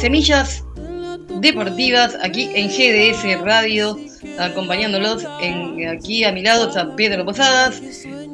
[0.00, 0.64] Semillas
[1.40, 3.98] Deportivas aquí en GDS Radio,
[4.38, 5.26] acompañándolos.
[5.92, 7.82] Aquí a mi lado está Pedro Posadas,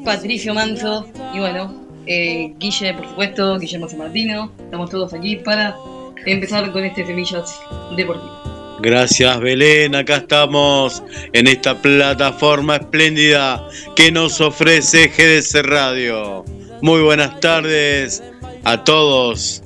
[0.05, 4.53] Patricio Manso y bueno, eh, Guille, por supuesto, Guillermo San Martino.
[4.59, 5.75] Estamos todos aquí para
[6.27, 7.59] empezar con este Semillas
[7.97, 8.37] Deportivas.
[8.81, 11.03] Gracias Belén, acá estamos
[11.33, 13.67] en esta plataforma espléndida
[13.97, 16.45] que nos ofrece GDS Radio.
[16.83, 18.23] Muy buenas tardes
[18.65, 19.63] a todos.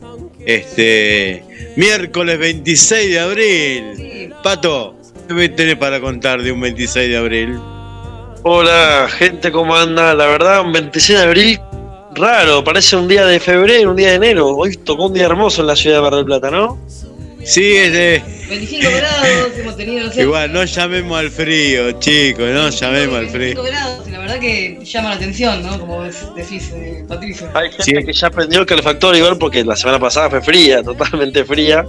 [0.47, 1.45] Este
[1.77, 4.35] miércoles 26 de abril.
[4.43, 4.95] Pato,
[5.29, 7.59] ¿qué tenés para contar de un 26 de abril?
[8.43, 10.15] Hola, gente, ¿cómo anda?
[10.15, 11.61] La verdad, un 26 de abril
[12.15, 14.49] raro, parece un día de febrero, un día de enero.
[14.49, 16.79] Hoy tocó un día hermoso en la ciudad de Mar del Plata, ¿no?
[17.45, 18.23] Sí, es de.
[18.49, 19.27] 25 grados
[19.59, 20.07] hemos tenido.
[20.07, 23.63] No sé, Igual, no llamemos al frío, chicos, no llamemos al 25 frío.
[23.63, 25.81] grados, y la verdad que llama la atención, ¿no?
[25.81, 27.49] Como decís, eh, Patricio.
[27.55, 27.93] Hay gente Sí.
[28.07, 31.85] que ya prendió el calefactor igual porque la semana pasada fue fría, totalmente fría.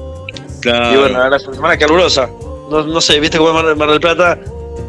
[0.61, 0.93] Claro.
[0.93, 2.29] Y bueno, ahora es una semana calurosa.
[2.71, 4.39] No, no sé, viste cómo es Mar, Mar del Plata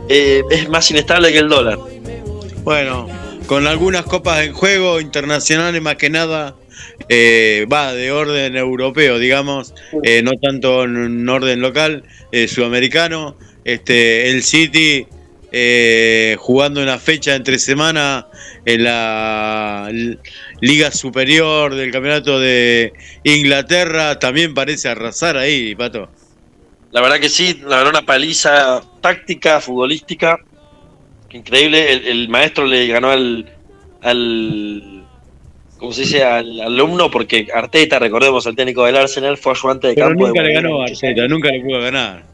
[0.08, 1.78] eh, es más inestable que el dólar.
[2.62, 3.08] Bueno,
[3.46, 6.54] con algunas copas en juego internacionales más que nada,
[7.08, 13.36] eh, va de orden europeo, digamos, eh, no tanto en orden local, eh, sudamericano.
[13.64, 15.06] Este, el City
[15.52, 18.26] eh, jugando una fecha entre semana
[18.66, 19.90] en la
[20.60, 26.10] Liga Superior del Campeonato de Inglaterra, también parece arrasar ahí, Pato.
[26.90, 30.38] La verdad que sí, la verdad una paliza táctica, futbolística.
[31.30, 31.92] Increíble.
[31.92, 33.52] El, el maestro le ganó al,
[34.02, 35.03] al
[35.84, 36.22] ¿cómo se dice?
[36.24, 40.26] al alumno porque Arteta, recordemos, el técnico del Arsenal, fue ayudante de Pero campo.
[40.26, 40.86] nunca de le ganó a.
[40.86, 42.24] Arteta, nunca le pudo ganar.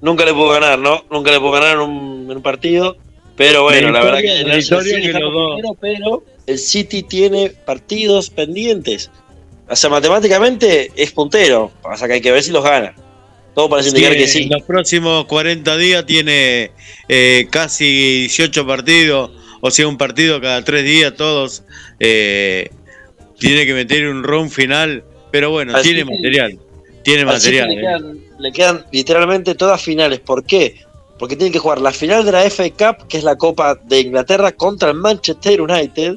[0.00, 1.04] Nunca le pudo ganar, ¿no?
[1.10, 2.96] Nunca le pudo ganar en un, en un partido.
[3.36, 9.10] Pero bueno, la verdad que el que primero, pero el City tiene partidos pendientes.
[9.68, 11.70] O sea, matemáticamente es puntero.
[11.82, 12.94] Pasa que hay que ver si los gana.
[13.54, 14.42] Todo parece indicar Sí, que sí.
[14.44, 16.70] En los próximos 40 días tiene
[17.08, 19.30] eh, casi 18 partidos,
[19.60, 21.62] o sea, un partido cada tres días, todos.
[21.98, 22.70] eh,
[23.38, 26.58] tiene que meter un round final, pero bueno, tiene material.
[27.02, 27.68] Tiene material.
[27.68, 27.80] le, eh.
[27.80, 30.20] quedan, le quedan literalmente todas finales.
[30.20, 30.80] ¿Por qué?
[31.18, 34.00] Porque tienen que jugar la final de la FA Cup, que es la Copa de
[34.00, 36.16] Inglaterra, contra el Manchester United,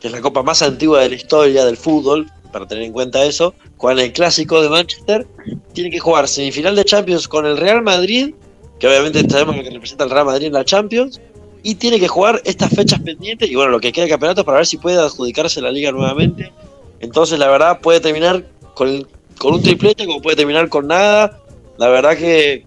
[0.00, 3.24] que es la copa más antigua de la historia del fútbol, para tener en cuenta
[3.24, 3.54] eso.
[3.78, 5.26] Juegan el clásico de Manchester.
[5.72, 8.34] Tienen que jugar semifinal de Champions con el Real Madrid,
[8.78, 11.20] que obviamente sabemos lo que representa el Real Madrid en la Champions.
[11.62, 14.58] Y tiene que jugar estas fechas pendientes y bueno, lo que queda de campeonato para
[14.58, 16.52] ver si puede adjudicarse la liga nuevamente.
[17.00, 19.06] Entonces, la verdad, puede terminar con,
[19.38, 21.40] con un triplete como puede terminar con nada.
[21.78, 22.64] La verdad que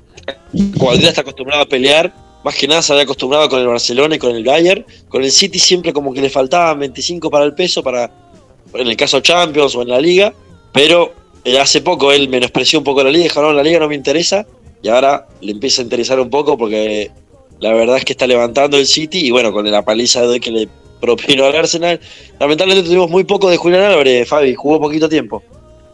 [0.54, 2.14] Guardiola está acostumbrado a pelear.
[2.44, 4.86] Más que nada se había acostumbrado con el Barcelona y con el Bayern.
[5.10, 8.12] Con el City siempre como que le faltaban 25 para el peso para
[8.74, 10.34] en el caso Champions o en la Liga.
[10.72, 11.14] Pero
[11.44, 13.24] eh, hace poco él menospreció un poco la Liga.
[13.24, 14.46] Dijo, no, la Liga no me interesa.
[14.82, 17.10] Y ahora le empieza a interesar un poco porque
[17.60, 19.28] la verdad es que está levantando el City.
[19.28, 22.00] Y bueno, con la paliza de hoy que le propinó al Arsenal.
[22.40, 24.56] Lamentablemente tuvimos muy poco de Julián Álvarez, Fabi.
[24.56, 25.44] Jugó poquito tiempo.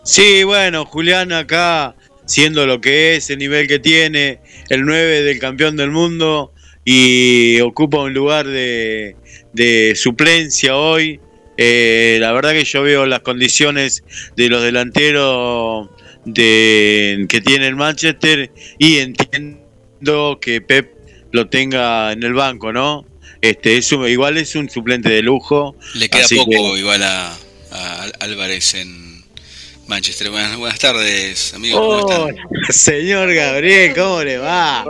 [0.03, 1.95] Sí, bueno, Julián acá,
[2.25, 4.39] siendo lo que es, el nivel que tiene,
[4.69, 6.51] el 9 del campeón del mundo
[6.83, 9.16] y ocupa un lugar de,
[9.53, 11.19] de suplencia hoy.
[11.57, 14.03] Eh, la verdad que yo veo las condiciones
[14.35, 15.89] de los delanteros
[16.25, 21.00] de, que tiene el Manchester y entiendo que Pep
[21.31, 23.06] lo tenga en el banco, ¿no?
[23.42, 25.75] Este, es un- igual es un suplente de lujo.
[25.96, 27.34] Le queda poco que- igual a,
[27.72, 29.24] a Álvarez en
[29.88, 30.30] Manchester.
[30.30, 31.80] Buenas, buenas tardes, amigos.
[31.80, 32.22] ¿Cómo están?
[32.22, 34.86] Hola, señor Gabriel, ¿cómo le va?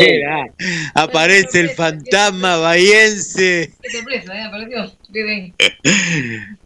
[0.00, 0.46] Mira,
[0.94, 3.72] aparece el fantasma bahiense.
[3.82, 4.42] Qué sorpresa, ¿eh?
[4.44, 4.92] Apareció.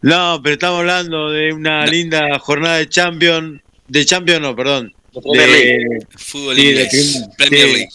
[0.01, 1.91] No, pero estamos hablando de una No.
[1.91, 3.61] linda jornada de Champions.
[3.87, 4.93] De Champions, no, perdón.
[5.33, 5.77] League.
[5.77, 7.87] De, Fútbol Sí, de inglés, prim- Premier sí.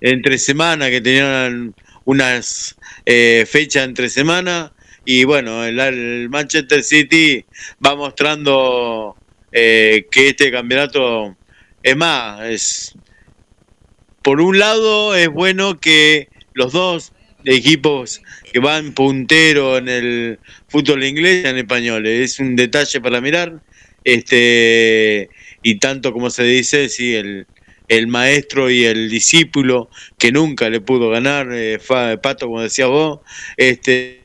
[0.00, 4.72] Entre semana, que tenían unas eh, fechas entre semana.
[5.04, 7.44] Y bueno, el, Manchester City
[7.84, 9.16] va mostrando
[9.52, 11.36] eh, que este campeonato
[11.82, 12.96] es más, es
[14.26, 17.12] por un lado es bueno que los dos
[17.44, 18.20] equipos
[18.52, 22.32] que van puntero en el fútbol inglés sean españoles.
[22.32, 23.60] Es un detalle para mirar.
[24.02, 25.30] Este
[25.62, 27.46] y tanto como se dice, sí, el,
[27.88, 29.88] el maestro y el discípulo
[30.18, 31.78] que nunca le pudo ganar, eh,
[32.22, 33.20] Pato, como decías vos.
[33.56, 34.22] Este,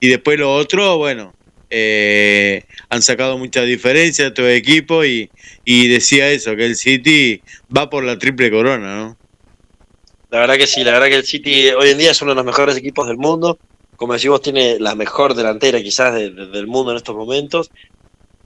[0.00, 1.34] y después lo otro, bueno,
[1.70, 5.30] eh, han sacado mucha diferencia de todo equipo y,
[5.64, 7.42] y decía eso, que el City
[7.74, 9.16] va por la triple corona, ¿no?
[10.30, 12.36] La verdad que sí, la verdad que el City hoy en día es uno de
[12.36, 13.58] los mejores equipos del mundo.
[13.96, 17.70] Como decimos, tiene la mejor delantera quizás de- de- del mundo en estos momentos.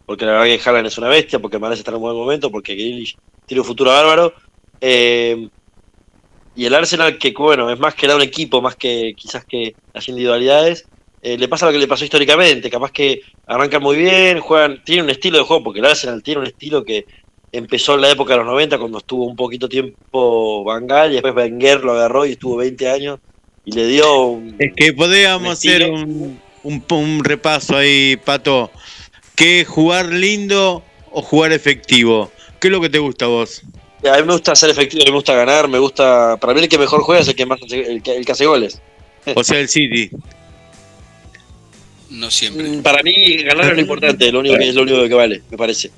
[0.07, 2.51] Porque la verdad que Haaland es una bestia, porque Mares está en un buen momento,
[2.51, 3.17] porque Grealish
[3.47, 4.35] tiene un futuro bárbaro.
[4.81, 5.49] Eh,
[6.55, 9.75] y el Arsenal, que bueno, es más que da un equipo, más que quizás que
[9.95, 10.87] las individualidades,
[11.23, 15.03] eh, le pasa lo que le pasó históricamente, capaz que arrancan muy bien, juegan, tiene
[15.03, 17.07] un estilo de juego, porque el Arsenal tiene un estilo que
[17.53, 21.35] empezó en la época de los 90, cuando estuvo un poquito tiempo Bangal, y después
[21.35, 23.21] Wenger lo agarró y estuvo 20 años,
[23.65, 24.57] y le dio un...
[24.59, 28.71] Es que podríamos hacer un, un, un repaso ahí, Pato.
[29.43, 32.31] ¿Qué jugar lindo o jugar efectivo?
[32.61, 33.63] ¿Qué es lo que te gusta a vos?
[34.09, 36.37] A mí me gusta ser efectivo, a mí me gusta ganar, me gusta.
[36.37, 38.47] Para mí el que mejor juega es el que más el que, el que hace
[38.47, 38.81] goles.
[39.35, 40.11] O sea, el City.
[42.11, 42.69] No siempre.
[42.69, 45.43] Mm, Para mí ganar es lo importante, lo único que es lo único que vale,
[45.51, 45.91] me parece.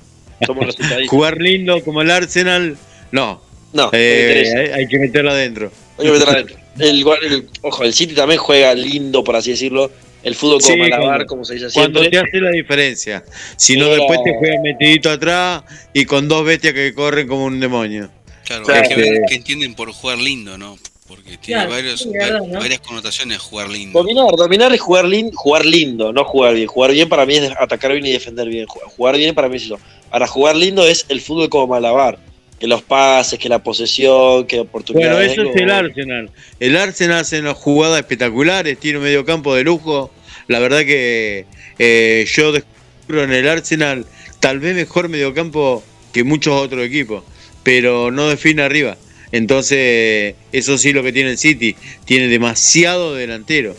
[0.43, 0.75] Somos.
[1.07, 2.75] Jugar lindo como el Arsenal,
[3.11, 3.41] no.
[3.73, 4.57] No, no me Eh, interesa.
[4.57, 5.71] hay, hay que meterlo adentro.
[5.99, 6.55] Hay que meterla adentro.
[6.79, 9.91] El, el- ojo, el City también juega lindo, por así decirlo.
[10.25, 12.19] El fútbol como Sí, malabar, cuando- como se dice Cuando siempre.
[12.19, 13.23] te hace la diferencia.
[13.55, 15.63] Si no, después te juegan metidito atrás
[15.93, 18.09] y con dos bestias que corren como un demonio.
[18.43, 18.81] Claro, Claro.
[18.83, 20.77] hay que ver qué entienden por jugar lindo, ¿no?
[21.07, 22.59] Porque tiene Claro, varios, sí, verdad, ¿no?
[22.59, 23.97] varias connotaciones jugar lindo.
[23.99, 26.67] Dominar, dominar es jugar, lin- jugar lindo, no jugar bien.
[26.67, 28.65] Jugar bien para mí es atacar bien y defender bien.
[28.65, 29.79] Ju- Jugar bien para mí es eso.
[30.09, 32.17] Ahora, jugar lindo es el fútbol como malabar.
[32.59, 35.31] Que los pases, que la posesión, que Bueno, oportunidades.
[35.33, 35.69] eso de es el.
[35.71, 36.31] Arsenal.
[36.59, 40.11] El Arsenal hace unas jugadas espectaculares, tiene un medio campo de lujo.
[40.47, 41.45] La verdad que
[41.79, 44.05] eh, yo descubro en el Arsenal
[44.39, 47.23] tal vez mejor mediocampo que muchos otros equipos,
[47.63, 48.95] pero no define arriba.
[49.33, 51.75] Entonces, eso sí lo que tiene el City,
[52.05, 53.75] tiene demasiado delantero.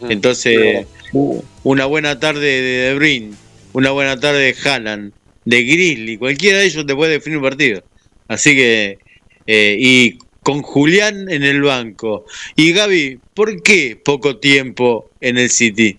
[0.00, 0.10] Mm.
[0.10, 3.34] Entonces, u- una buena tarde de De Bruyne,
[3.72, 5.12] una buena tarde de Haaland,
[5.44, 7.82] de Grizzly, cualquiera de ellos te puede definir un partido.
[8.30, 8.98] Así que,
[9.48, 12.26] eh, y con Julián en el banco.
[12.54, 15.98] Y Gaby, ¿por qué poco tiempo en el City?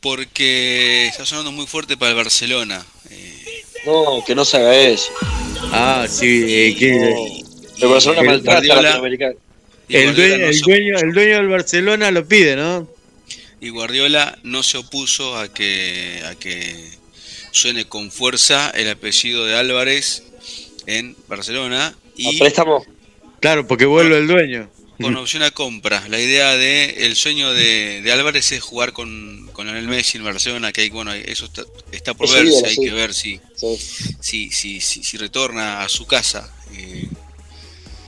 [0.00, 2.84] Porque está sonando muy fuerte para el Barcelona.
[3.10, 5.10] eh, No, que no se haga eso.
[5.72, 6.86] Ah, sí, eh, que-
[7.78, 9.34] y- El Barcelona el maltrata a Guardiola- Latinoamericano.
[9.88, 12.88] y el, dueño, no el, dueño, el dueño del Barcelona lo pide, ¿no?
[13.60, 16.74] y Guardiola no se opuso a que, a que
[17.52, 20.24] suene con fuerza el apellido de Álvarez
[20.86, 22.84] en Barcelona A y préstamo.
[23.40, 24.68] Claro, porque vuelve el dueño.
[25.00, 26.04] con opción a compra.
[26.08, 30.24] La idea de el sueño de, de Álvarez es jugar con, con Lionel Messi en
[30.24, 32.84] Barcelona, que hay, bueno, eso está, está por Es verse, hay sí.
[32.84, 33.76] que ver si, Sí.
[34.20, 37.08] si, si, si, si retorna a su casa eh,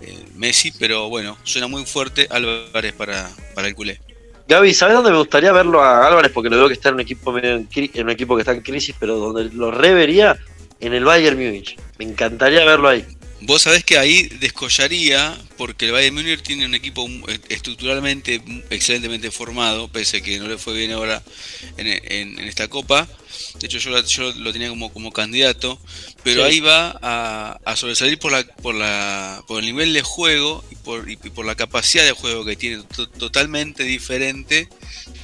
[0.03, 4.01] eh, Messi, pero bueno, suena muy fuerte Álvarez para, para el culé.
[4.47, 6.31] Gaby, ¿sabes dónde me gustaría verlo a Álvarez?
[6.31, 8.43] Porque lo veo que está en un equipo medio en, cri- en un equipo que
[8.43, 10.39] está en crisis, pero donde lo revería
[10.81, 11.77] en el Bayern Múnich.
[11.99, 13.05] Me encantaría verlo ahí.
[13.41, 18.41] Vos sabés que ahí descollaría porque el Bayern Múnich tiene un equipo eh, estructuralmente
[18.71, 21.23] excelentemente formado, pese a que no le fue bien ahora
[21.77, 23.07] en, en- en esta copa.
[23.59, 25.79] De hecho, yo, yo lo tenía como, como candidato,
[26.23, 26.53] pero Sí.
[26.53, 30.77] ahí va a, a sobresalir por, la, por, la, por el nivel de juego y
[30.77, 34.69] por, y por la capacidad de juego que tiene, to- totalmente diferente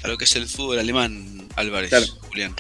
[0.03, 2.07] a lo que es el fútbol alemán, Álvarez, Claro.
[2.29, 2.55] Julián.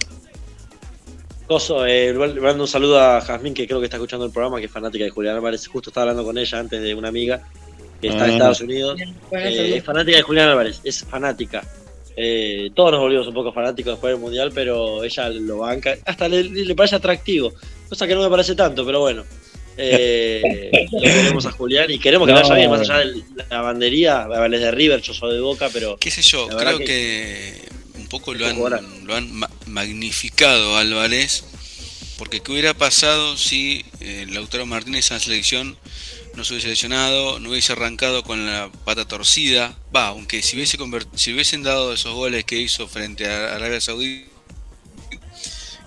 [1.50, 4.60] Coso, eh, le mando un saludo a Jazmín, que creo que está escuchando el programa,
[4.60, 5.66] que es fanática de Julián Álvarez.
[5.66, 7.42] Justo estaba hablando con ella antes de una amiga
[8.00, 8.34] que está en Ah.
[8.34, 9.00] Estados Unidos.
[9.32, 11.64] Eh, es fanática de Julián Álvarez, es fanática.
[12.16, 15.96] Eh, todos nos volvimos un poco fanáticos después del Mundial, pero ella lo banca.
[16.06, 17.52] Hasta le, le parece atractivo,
[17.88, 19.24] cosa que no me parece tanto, pero bueno.
[19.76, 22.42] Eh, lo queremos a Julián y queremos que No.
[22.42, 24.24] vaya bien, más allá de la bandería.
[24.28, 27.54] Vales de River, yo soy de Boca, pero qué sé yo, creo que,
[28.10, 28.56] poco lo han,
[29.06, 31.44] lo han ma- magnificado a Álvarez,
[32.18, 35.78] porque qué hubiera pasado si eh, Lautaro Martínez en la selección
[36.34, 40.78] no se hubiese lesionado, no hubiese arrancado con la pata torcida, va, aunque si, hubiese
[41.14, 44.26] si hubiesen dado esos goles que hizo frente a Arabia Saudí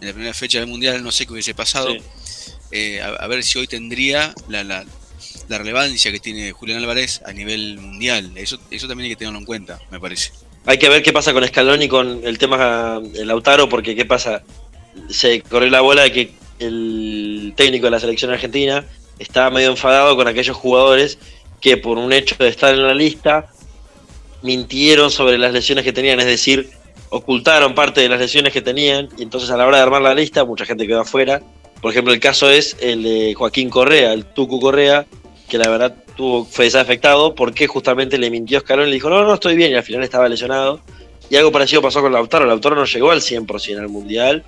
[0.01, 2.01] en la primera fecha del Mundial, no sé qué hubiese pasado, Sí.
[2.75, 4.84] Eh, a, a ver si hoy tendría la, la,
[5.48, 9.38] la relevancia que tiene Julián Álvarez a nivel mundial, eso, eso también hay que tenerlo
[9.39, 10.32] en cuenta, me parece.
[10.65, 14.43] Hay que ver qué pasa con Scaloni con el tema Lautaro, porque qué pasa.
[15.10, 18.86] Se corrió la bola de que el técnico de la selección argentina
[19.20, 21.17] estaba medio enfadado con aquellos jugadores
[21.60, 23.48] que por un hecho de estar en la lista
[24.41, 26.70] mintieron sobre las lesiones que tenían, es decir,
[27.10, 30.13] ocultaron parte de las lesiones que tenían y entonces a la hora de armar la
[30.13, 31.41] lista mucha gente quedó afuera.
[31.82, 35.05] Por ejemplo, el caso es el de Joaquín Correa, el Tucu Correa,
[35.53, 39.07] que la verdad tuvo, fue desafectado porque justamente le mintió a Scaloni y le dijo,
[39.12, 40.79] no, no, estoy bien, y al final estaba lesionado.
[41.29, 42.48] Y algo parecido pasó con Lautaro.
[42.48, 44.43] Lautaro no llegó al 100% al Mundial.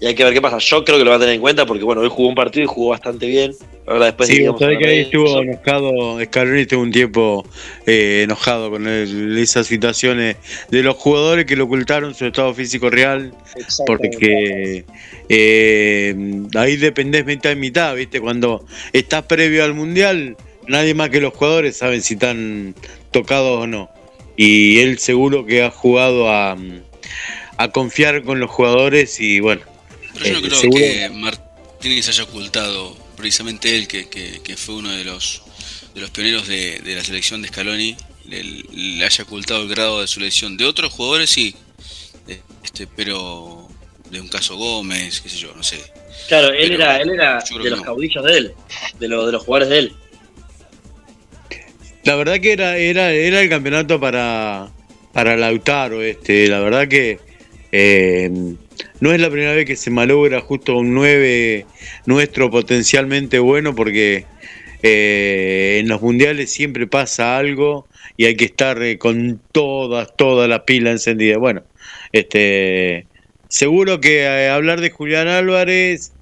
[0.00, 0.58] Y hay que ver qué pasa.
[0.58, 2.64] Yo creo que lo va a tener en cuenta porque, bueno, hoy jugó un partido
[2.64, 3.52] y jugó bastante bien.
[3.86, 5.42] Ahora después Sí, digamos, sabés que ahí estuvo eso.
[5.42, 7.46] enojado, Scaloni estuvo un tiempo
[7.86, 10.36] eh, enojado con el- esas situaciones
[10.70, 13.32] de los jugadores que le ocultaron su estado físico real,
[13.86, 14.84] porque
[15.28, 16.14] eh,
[16.54, 18.20] ahí dependés mitad y mitad, ¿viste?
[18.20, 20.36] Cuando estás previo al Mundial,
[20.68, 22.74] nadie más que los jugadores saben si están
[23.10, 23.90] tocados o no.
[24.36, 26.56] Y él seguro que ha jugado a,
[27.56, 29.62] a confiar con los jugadores y bueno,
[30.14, 34.56] Pero yo no Eh, creo seguro- que Martínez haya ocultado, precisamente él, que, que- que
[34.56, 35.42] fue uno de los
[35.94, 37.96] de los pioneros de, de la selección de Scaloni,
[38.26, 40.56] le, le haya ocultado el grado de su lesión.
[40.56, 41.56] De otros jugadores sí,
[42.62, 43.66] este, pero
[44.10, 45.78] de un caso Gómez, qué sé yo, no sé.
[46.28, 47.84] Claro, él Pero era, él era de los no.
[47.84, 48.52] caudillos de él,
[49.00, 49.92] de, los de los jugadores de él.
[52.08, 54.70] La verdad que era, era, era el campeonato para,
[55.12, 57.18] para Lautaro, este, la verdad que
[57.70, 58.30] eh,
[59.00, 61.66] no es la primera vez que se malogra justo un 9
[62.06, 64.24] nuestro potencialmente bueno porque
[64.82, 67.86] eh, en los mundiales siempre pasa algo
[68.16, 71.36] y hay que estar eh, con todas, toda la pila encendida.
[71.36, 71.62] Bueno,
[72.12, 73.06] este
[73.48, 76.12] seguro que hablar de Julián Álvarez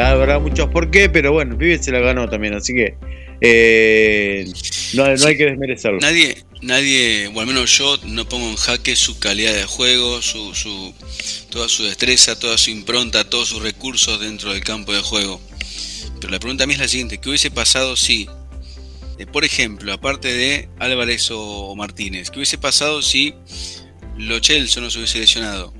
[0.00, 2.94] habrá muchos por qué, pero bueno, pibe se la ganó también, así que
[3.40, 4.46] eh,
[4.94, 6.00] no, no hay que desmerecerlo.
[6.00, 10.54] Nadie, nadie, o al menos yo, no pongo en jaque su calidad de juego, su,
[10.54, 10.94] su,
[11.50, 15.40] toda su destreza, toda su impronta, todos sus recursos dentro del campo de juego.
[16.20, 18.28] Pero la pregunta a mí es la siguiente, ¿qué hubiese pasado si,
[19.18, 23.34] eh, por ejemplo, aparte de Álvarez o, Martínez, qué hubiese pasado si
[24.16, 25.74] Lo Celso no se hubiese lesionado?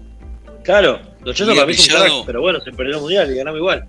[0.65, 3.59] Claro, Hubiera para mí es un crack, pero bueno, se perdió el mundial y ganamos
[3.59, 3.89] igual.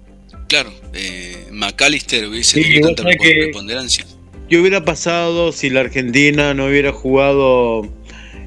[0.55, 4.05] Claro, eh, McAllister hubiese Sí, tenido tanta preponderancia.
[4.47, 7.81] ¿Qué hubiera pasado si la Argentina no hubiera jugado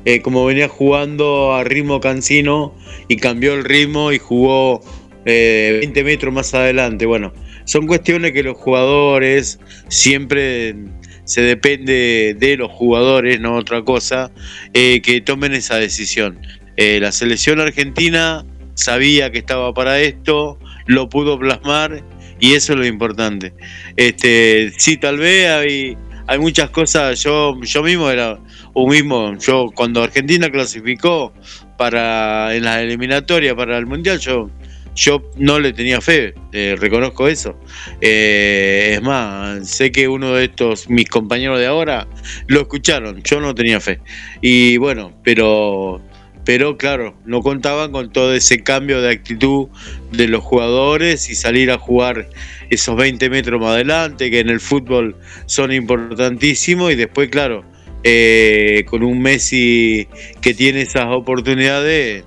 [0.07, 2.75] eh, como venía jugando a ritmo cansino
[3.09, 4.81] y cambió el ritmo y jugó
[5.27, 7.05] eh, 20 metros más adelante?
[7.05, 7.35] Bueno,
[7.67, 10.77] son cuestiones que los jugadores siempre
[11.25, 14.33] se depende de los jugadores, no otra cosa,
[14.73, 16.41] eh, que tomen esa decisión.
[16.79, 22.03] Eh, la selección argentina sabía que estaba para esto, lo pudo plasmar
[22.41, 23.53] y eso es lo importante.
[23.97, 27.23] Este, sí, tal vez hay, hay muchas cosas.
[27.23, 28.39] Yo, yo mismo era
[28.75, 29.37] un mismo.
[29.39, 31.33] Yo cuando Argentina clasificó
[31.77, 34.51] para en la eliminatoria para el mundial, yo
[34.99, 36.35] yo no le tenía fe.
[36.53, 37.57] eh, reconozco eso.
[38.01, 42.09] Eh, es más, sé que uno de estos mis compañeros de ahora
[42.49, 43.23] lo escucharon.
[43.23, 44.01] Yo no tenía fe.
[44.41, 46.03] Y bueno, pero
[46.49, 49.69] pero claro, no contaban con todo ese cambio de actitud
[50.13, 52.31] de los jugadores y salir a jugar
[52.71, 55.15] esos 20 metros más adelante, que en el fútbol
[55.45, 57.67] son importantísimos, y después, claro,
[58.03, 60.09] eh, con un Messi
[60.41, 62.25] que tiene esas oportunidades,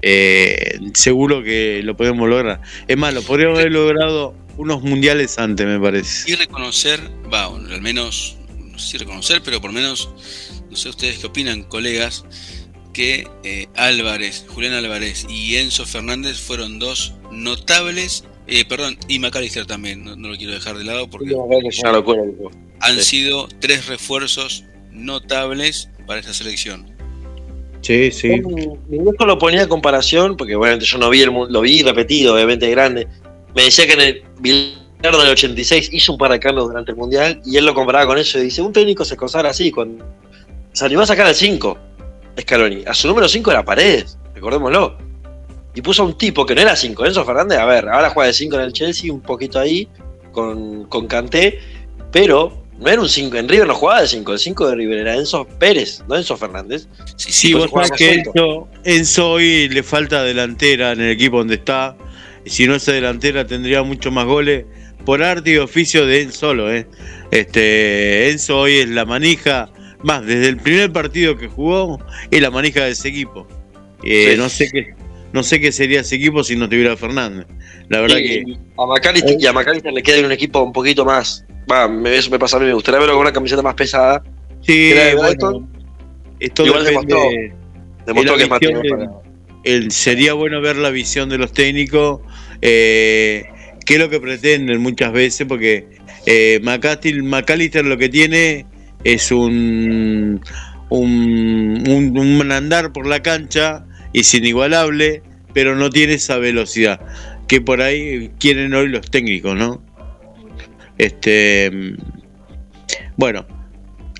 [0.00, 2.62] eh, seguro que lo podemos lograr.
[2.88, 6.30] Es más, lo podríamos haber logrado unos mundiales antes, me parece.
[6.30, 10.08] Y reconocer, va, al menos, no sé si reconocer, pero por lo menos,
[10.70, 12.24] no sé ustedes qué opinan, colegas,
[12.92, 19.66] que eh, Álvarez, Julián Álvarez y Enzo Fernández fueron dos notables, eh, perdón, y McAllister
[19.66, 21.34] también, no, no lo quiero dejar de lado porque
[21.68, 22.22] Es una locura.
[22.80, 23.02] han sí.
[23.02, 26.90] sido tres refuerzos notables para esta selección.
[27.80, 28.40] Sí, sí.
[28.88, 31.82] Mi viejo lo ponía en comparación, porque obviamente yo no vi el mu- lo vi
[31.82, 33.08] repetido, obviamente grande.
[33.56, 36.96] Me decía que en el Bilardo del 86 hizo un par de cambios durante el
[36.96, 40.04] mundial y él lo comparaba con eso y dice: Un técnico se consagra así, cuando
[40.72, 41.76] se animó a sacar al 5,
[42.40, 42.84] Scaloni.
[42.86, 44.96] A su número 5 era Paredes, recordémoslo.
[45.74, 48.26] Y puso a un tipo que no era 5, Enzo Fernández, a ver, ahora juega
[48.26, 49.88] de 5 en el Chelsea, un poquito ahí,
[50.30, 51.60] con, con Kanté,
[52.10, 54.98] pero no era un 5, en River no jugaba de 5, el 5 de River
[54.98, 56.88] era Enzo Pérez, no Enzo Fernández.
[57.16, 61.54] Sí, Sí, vos sabés que Enzo, Enzo hoy le falta delantera en el equipo donde
[61.54, 61.96] está.
[62.44, 64.64] Y si no esa delantera tendría mucho más goles
[65.04, 66.72] por arte y oficio de él solo.
[66.72, 66.86] ¿eh?
[67.30, 69.70] Este, Enzo hoy es la manija,
[70.02, 71.98] más desde el primer partido que jugó,
[72.30, 73.46] es la manija de ese equipo.
[74.04, 74.38] Eh, Sí.
[74.38, 74.94] no, sé qué,
[75.32, 77.46] no sé qué sería ese equipo si no tuviera Fernández.
[77.88, 78.44] La verdad Y que
[78.78, 81.44] a McAllister, y a McAllister le queda un equipo un poquito más.
[81.70, 84.22] Va, me, eso me pasa a mí, me gustaría verlo con una camiseta más pesada.
[84.66, 85.68] sí, bueno,
[86.40, 87.52] esto Igual depende-
[88.06, 89.10] demostró- que es más para-
[89.64, 92.20] el- sería bueno ver la visión de los técnicos,
[92.60, 93.44] eh,
[93.86, 95.86] qué es lo que pretenden muchas veces, porque
[96.26, 98.66] eh, McAllister, McAllister lo que tiene
[99.04, 100.40] es un,
[100.88, 105.22] un, un- andar por la cancha, es inigualable,
[105.54, 107.00] pero no tiene esa velocidad
[107.48, 109.82] que por ahí quieren hoy los técnicos, ¿no?
[110.98, 111.70] Este,
[113.16, 113.46] bueno,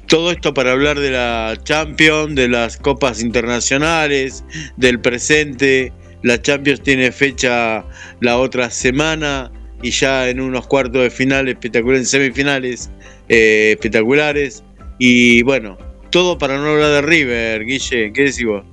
[0.07, 4.45] todo esto para hablar de la Champions, de las copas internacionales,
[4.77, 5.93] del presente.
[6.23, 7.85] La Champions tiene fecha
[8.21, 9.51] la otra semana
[9.83, 12.91] y ya en unos cuartos de final espectaculares, en semifinales
[13.29, 14.63] eh, espectaculares.
[14.99, 15.79] Y bueno,
[16.11, 18.65] todo para no hablar de River, Guille, ¿qué decís vos?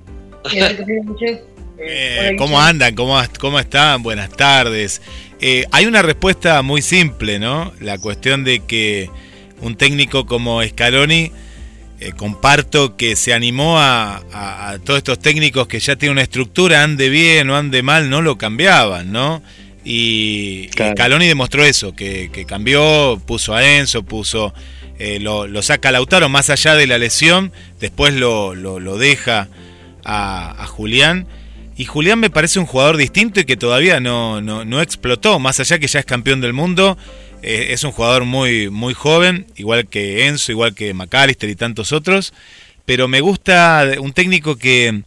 [1.82, 2.94] Eh, ¿Cómo andan?
[2.94, 4.04] ¿Cómo, ¿Cómo están?
[4.04, 5.02] Buenas tardes.
[5.40, 7.72] Eh, hay una respuesta muy simple, ¿no?
[7.80, 9.10] La cuestión de que
[9.62, 11.32] un técnico como Scaloni,
[12.02, 17.10] eh, comparto que se animó a, todos estos técnicos que ya tienen una estructura, ande
[17.10, 19.42] bien o ande mal, no lo cambiaban, ¿no?
[19.84, 24.54] Y, Scaloni demostró eso, que, cambió, puso a Enzo, puso,
[25.20, 29.48] lo, saca a Lautaro más allá de la lesión, después lo, deja
[30.04, 31.28] a Julián
[31.80, 35.80] y Julián me parece un jugador distinto y que todavía no, no, explotó, más allá
[35.80, 36.98] que ya es campeón del mundo.
[37.42, 41.94] Eh, es un jugador muy, muy joven, igual que Enzo, igual que McAllister y tantos
[41.94, 42.34] otros.
[42.84, 45.04] Pero me gusta un técnico que,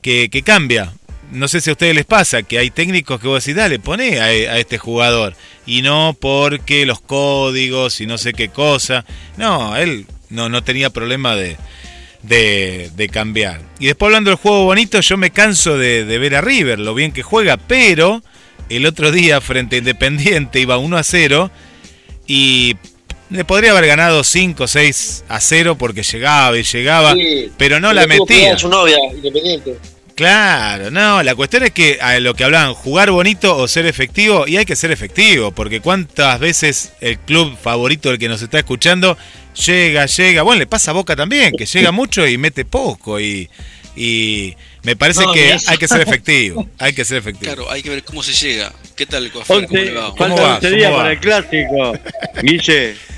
[0.00, 0.92] que, cambia.
[1.32, 4.20] No sé si a ustedes les pasa, que hay técnicos que vos decís, dale, pone
[4.20, 5.34] a, a este jugador.
[5.66, 9.04] Y no porque los códigos y no sé qué cosa.
[9.36, 11.56] No, él no, no tenía problema de,
[12.22, 13.60] de, cambiar.
[13.78, 17.12] Y después hablando del juego bonito, yo me canso de, ver a River, lo bien
[17.12, 18.22] que juega, pero
[18.68, 21.50] el otro día frente a Independiente iba 1 a 0
[22.26, 22.76] y
[23.30, 27.14] le podría haber ganado 5 6 a 0 porque llegaba y llegaba,
[27.56, 28.56] pero no la metía.
[28.58, 29.76] Su novia, Independiente.
[30.14, 34.46] Claro, no, la cuestión es que a lo que hablaban, jugar bonito o ser efectivo,
[34.46, 38.58] y hay que ser efectivo, porque cuántas veces el club favorito del que nos está
[38.58, 39.16] escuchando
[39.66, 43.48] llega, llega, bueno, le pasa a Boca también, que llega mucho y mete poco, y,
[43.96, 47.54] y me parece que hay que ser efectivo, hay que ser efectivo.
[47.54, 50.14] Claro, hay que ver cómo se llega, qué tal el ¿cómo le va?
[50.14, 51.92] Falta 11 días para el clásico,
[52.42, 53.11] Guille.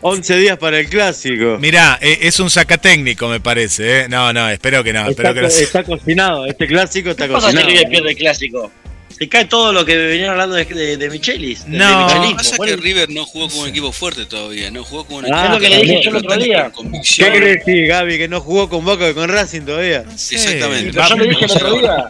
[0.00, 1.58] 11 días para el clásico.
[1.58, 4.00] Mirá, eh, es un sacatécnico, me parece.
[4.00, 4.08] ¿eh?
[4.08, 5.08] No, no, espero que no.
[5.08, 7.66] Está, espero que está cocinado, este clásico está cocinado.
[7.66, 8.70] ¿Qué pasa pierde el clásico?
[9.18, 11.66] Se cae todo lo que venían hablando de, de, Michelis.
[11.66, 15.16] No, de pasa que River no jugó con un equipo fuerte todavía, no jugó con
[15.16, 15.44] un equipo.
[15.44, 16.72] es lo que le dije yo el otro día.
[17.16, 18.18] ¿Qué querés decir, Gaby?
[18.18, 20.04] Que no jugó con Boca y con Racing todavía.
[20.08, 20.92] Exactamente.
[20.92, 22.08] yo lo dije el otro día.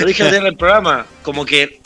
[0.00, 1.06] Lo dije en el programa.
[1.22, 1.80] Como que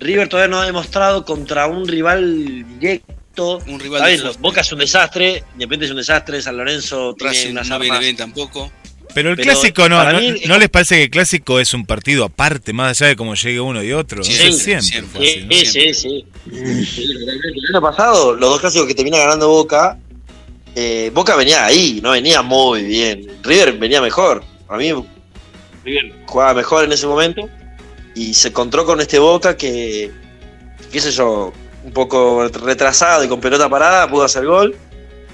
[0.00, 5.44] River todavía no ha demostrado contra un rival directo un rival Boca es un desastre,
[5.54, 8.70] Independiente es un desastre, San Lorenzo tiene no viene bien tampoco.
[9.14, 13.00] Pero el clásico no, no, les parece que el clásico es un partido aparte, más
[13.00, 14.24] allá de cómo llegue uno y otro.
[14.24, 19.98] Sí, siempre, sí, sí, sí, El año pasado, los dos clásicos que termina ganando Boca,
[20.74, 23.26] eh, Boca venía ahí, no venía muy bien.
[23.42, 24.44] River venía mejor.
[24.66, 24.92] Para mí,
[25.84, 27.48] River jugaba mejor en ese momento
[28.14, 30.10] y se encontró con este Boca que,
[30.90, 31.52] qué sé yo,
[31.84, 34.76] un poco retrasado y con pelota parada, pudo hacer gol.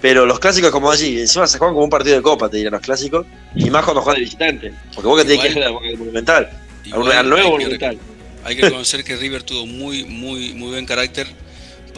[0.01, 2.73] Pero los clásicos, como así, encima se juegan como un partido de copa, te dirán
[2.73, 3.27] los clásicos.
[3.55, 4.73] Y más cuando juegan de visitante.
[4.95, 6.51] Porque vos que tenés que ir al Monumental.
[6.93, 7.99] Al nuevo Monumental.
[8.45, 11.27] Hay que reconocer que River tuvo muy, muy, muy buen carácter.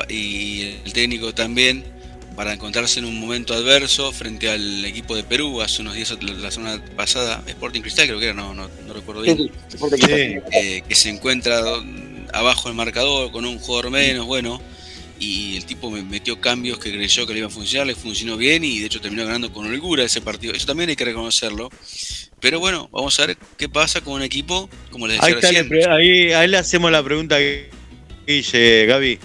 [0.08, 1.84] Y el técnico también.
[2.36, 6.50] Para encontrarse en un momento adverso frente al equipo de Perú hace unos días, la
[6.50, 9.50] semana pasada, Sporting Cristal, creo que era, no, no, recuerdo bien.
[10.52, 11.60] Eh, que se encuentra
[12.32, 14.60] abajo del marcador con un jugador menos, bueno,
[15.20, 18.38] y el tipo me metió cambios que creyó que le iba a funcionar, le funcionó
[18.38, 20.54] bien y de hecho terminó ganando con holgura ese partido.
[20.54, 21.68] Eso también hay que reconocerlo.
[22.40, 25.90] Pero bueno, vamos a ver qué pasa con un equipo, como les decía ahí, recién.
[26.34, 27.40] ahí, le hacemos la pregunta a
[28.26, 29.18] Guille, Gaby.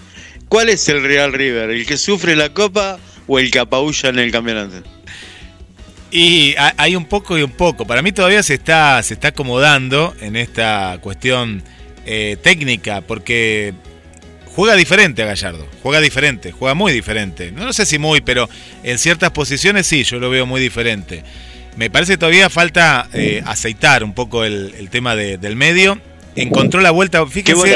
[0.50, 1.70] ¿Cuál es el Real River?
[1.70, 4.84] ¿El que sufre la copa o el que apaulla en el campeonato?
[6.12, 7.86] Y hay un poco y un poco.
[7.86, 11.63] Para mí todavía se está, se está acomodando en esta cuestión
[12.06, 13.74] eh, técnica, porque
[14.56, 17.52] juega diferente a Gallardo, juega diferente, juega muy diferente.
[17.52, 18.50] No, sé si muy, pero
[18.84, 21.24] en ciertas posiciones sí, yo lo veo muy diferente.
[21.76, 26.00] Me parece que todavía falta eh, aceitar un poco el, tema del medio.
[26.36, 27.54] Encontró la vuelta, fíjese.
[27.54, 27.70] ¿Vos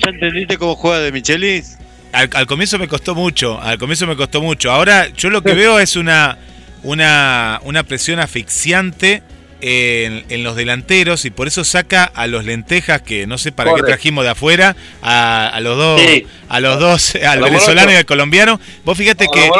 [0.00, 1.76] ya entendiste, cómo juega de Michelis?
[2.12, 4.72] Al, al, comienzo me costó mucho, al comienzo me costó mucho.
[4.72, 6.38] Ahora yo lo que veo es una,
[6.82, 9.22] una, una presión asfixiante
[9.60, 13.82] en, los delanteros y por eso saca a los lentejas que no sé para qué
[13.82, 16.00] trajimos de afuera a, los dos
[16.48, 18.60] a los dos al venezolano y al colombiano.
[18.84, 19.50] Vos fíjate que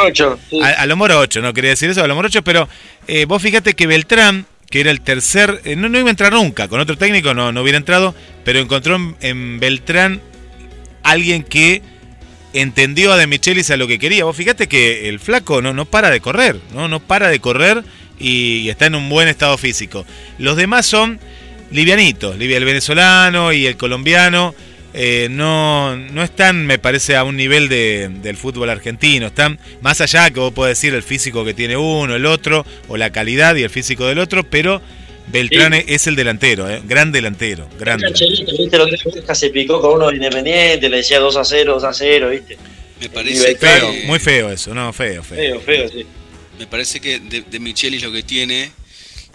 [0.61, 2.67] a, los morochos no quería decir eso a los morochos pero
[3.07, 6.33] eh, vos fíjate que Beltrán que era el tercer eh, no, no iba a entrar
[6.33, 10.21] nunca con otro técnico no, no hubiera entrado pero encontró en, Beltrán
[11.03, 11.81] alguien que
[12.53, 14.25] entendió a De Michelis a lo que quería.
[14.25, 16.87] Vos fíjate que el flaco no, no para de correr, ¿no?
[16.87, 17.83] No para de correr
[18.21, 20.05] y, está en un buen estado físico.
[20.37, 21.19] Los demás son
[21.71, 24.55] livianitos, el venezolano y el colombiano.
[24.93, 29.27] Eh, no, no están, me parece, a un nivel del fútbol argentino.
[29.27, 32.97] Están más allá que vos podés decir el físico que tiene uno, el otro, o
[32.97, 34.81] la calidad y el físico del otro, pero
[35.27, 36.81] Beltrán es el delantero, ¿eh?
[36.85, 37.69] gran delantero.
[37.79, 38.29] Gran delantero.
[38.57, 38.77] ¿viste?
[38.77, 42.29] Lo que se picó con uno independiente, le decía 2 a 0, 2 a 0,
[42.29, 42.57] ¿viste?
[42.99, 45.37] Me parece feo, muy feo eso, no, feo, feo.
[45.37, 46.05] Feo, feo, sí.
[46.61, 48.69] Me parece que de, de Michelis lo que tiene,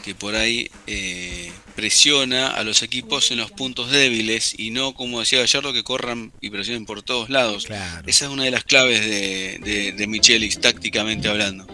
[0.04, 5.18] que por ahí eh, presiona a los equipos en los puntos débiles y no, como
[5.18, 7.66] decía Gallardo, que corran y presionen por todos lados.
[8.06, 11.66] Esa es una de las claves de, de, Michelis, tácticamente hablando.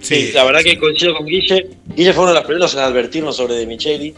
[0.00, 1.68] Sí, la verdad que coincido con Guille.
[1.94, 4.14] Guille fue uno de los primeros en advertirnos sobre De Micheli,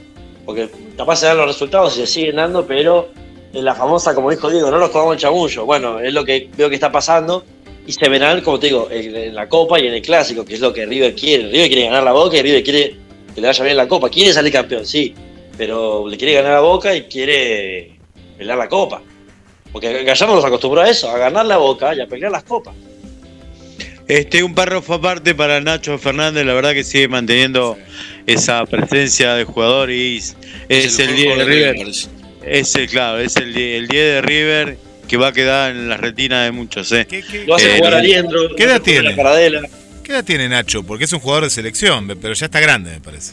[0.47, 3.11] porque capaz se dan los resultados y se siguen dando, pero
[3.53, 5.64] en la famosa, como dijo Diego, no nos comamos el chamullo.
[5.64, 7.45] Bueno, es lo que veo que está pasando
[7.90, 10.61] y se verán, como te digo, en la Copa y en el Clásico, que es
[10.61, 11.48] lo que River quiere.
[11.48, 12.96] River quiere ganar la Boca y River quiere
[13.35, 14.09] que le vaya bien la Copa.
[14.09, 15.12] Quiere salir campeón, sí,
[15.59, 17.98] pero le quiere ganar la Boca y quiere
[18.38, 19.03] pelear la Copa.
[19.72, 22.76] Porque Gallardo nos acostumbró a eso, a ganar la Boca y a pelear las Copas.
[24.07, 27.76] Este, un párrafo aparte para Nacho Fernández, la verdad que sigue manteniendo
[28.26, 30.18] esa presencia de jugador y
[30.68, 31.76] es, el 10 de River.
[32.44, 36.44] Es el, claro, es el 10 de River que va a quedar en la retina
[36.44, 36.92] de muchos.
[36.92, 37.05] ¿eh?
[37.05, 39.16] ¿Qué, Lo hace jugar a Liendro, ¿Qué edad tiene?
[40.05, 40.85] ¿Qué edad tiene Nacho?
[40.85, 43.33] Porque es un jugador de selección, pero ya está grande, me parece.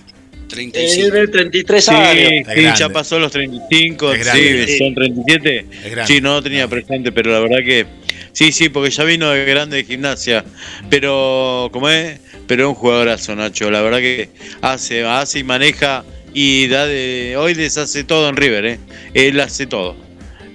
[0.49, 1.15] 35.
[1.15, 2.47] Eh, 33 años.
[2.55, 5.65] Sí, ya pasó los 35, sí, son 37.
[6.07, 7.85] Sí, no lo tenía presente, pero la verdad que
[8.31, 10.45] sí, sí, porque ya vino de grande de gimnasia.
[10.89, 13.69] Pero, como es, pero es un jugadorazo, Nacho.
[13.69, 14.29] La verdad que
[14.61, 18.79] hace, hace y maneja y da de, hoy deshace todo en River, ¿eh?
[19.13, 20.06] Él hace todo.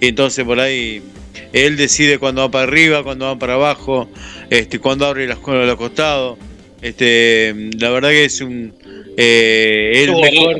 [0.08, 1.00] Entonces por ahí
[1.52, 4.08] él decide cuándo va para arriba, cuándo va para abajo,
[4.50, 6.38] este, cuándo abre las cosas a los costados.
[6.80, 8.74] Este, la verdad que es un
[9.16, 10.56] eh, el mejor,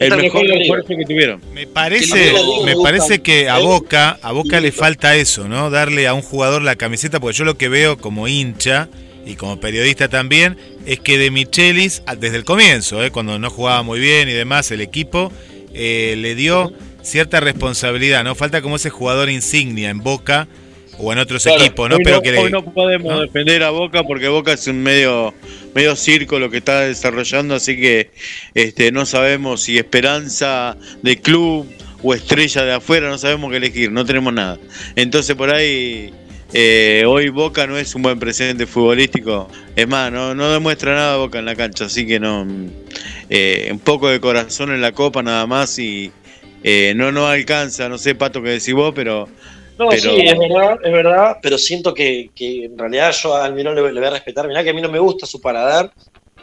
[0.00, 1.40] el mejor esfuerzo que tuvieron.
[1.54, 2.32] Me parece,
[2.64, 5.70] me parece que a Boca, a Boca le falta eso, ¿no?
[5.70, 8.88] Darle a un jugador la camiseta, porque yo lo que veo como hincha
[9.24, 13.12] y como periodista también es que de Michelis desde el comienzo, ¿eh?
[13.12, 15.30] cuando no jugaba muy bien y demás, el equipo
[15.72, 16.72] eh, le dio
[17.06, 18.34] cierta responsabilidad, ¿no?
[18.34, 20.48] Falta como ese jugador insignia en Boca
[20.98, 21.98] o en otros equipos, ¿no?
[22.02, 25.32] Pero que no podemos defender a Boca porque Boca es un medio
[25.74, 28.10] medio circo lo que está desarrollando, así que
[28.54, 31.66] este no sabemos si esperanza de club
[32.02, 34.58] o estrella de afuera, no sabemos qué elegir, no tenemos nada.
[34.96, 36.12] Entonces por ahí
[36.52, 41.16] eh, hoy Boca no es un buen presente futbolístico, es más, no, no demuestra nada
[41.18, 42.46] Boca en la cancha, así que no,
[43.28, 46.10] eh, un poco de corazón en la copa nada más y
[46.68, 49.28] eh, no no alcanza, no sé Pato qué decís vos, pero
[49.78, 53.92] no, sí, es verdad, es verdad, pero siento que, en realidad yo a Almirón le,
[53.92, 54.48] le, voy a respetar.
[54.48, 55.92] Mirá que a mí no me gusta su paladar,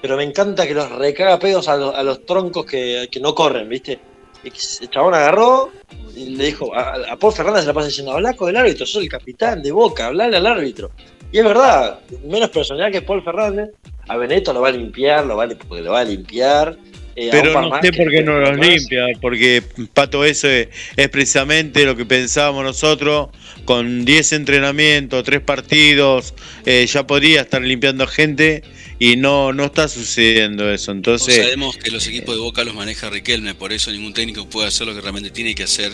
[0.02, 4.00] pero me encanta que los recaga pedos a, los, troncos que, no corren, ¿viste?
[4.44, 5.72] El chabón agarró
[6.16, 9.06] y le dijo, a, Paul Fernández se la pasa diciendo, habla con el árbitro, soy
[9.06, 10.92] el capitán de Boca, hablale al árbitro.
[11.32, 13.72] Y es verdad, menos personalidad que Paul Fernández,
[14.08, 16.78] a Benedetto lo va a limpiar, lo va, porque lo va a limpiar,
[17.16, 19.62] eh, Pero no sé por qué no los limpia, porque
[19.94, 20.68] Pato, eso es,
[21.12, 23.30] precisamente lo que pensábamos nosotros,
[23.66, 26.34] con 10 entrenamientos, 3 partidos,
[26.66, 28.64] eh, ya podría estar limpiando gente
[29.00, 30.92] y no, no está sucediendo eso.
[30.92, 34.68] Entonces sabemos que los equipos de Boca los maneja Riquelme, por eso ningún técnico puede
[34.68, 35.92] hacer lo que realmente tiene que hacer,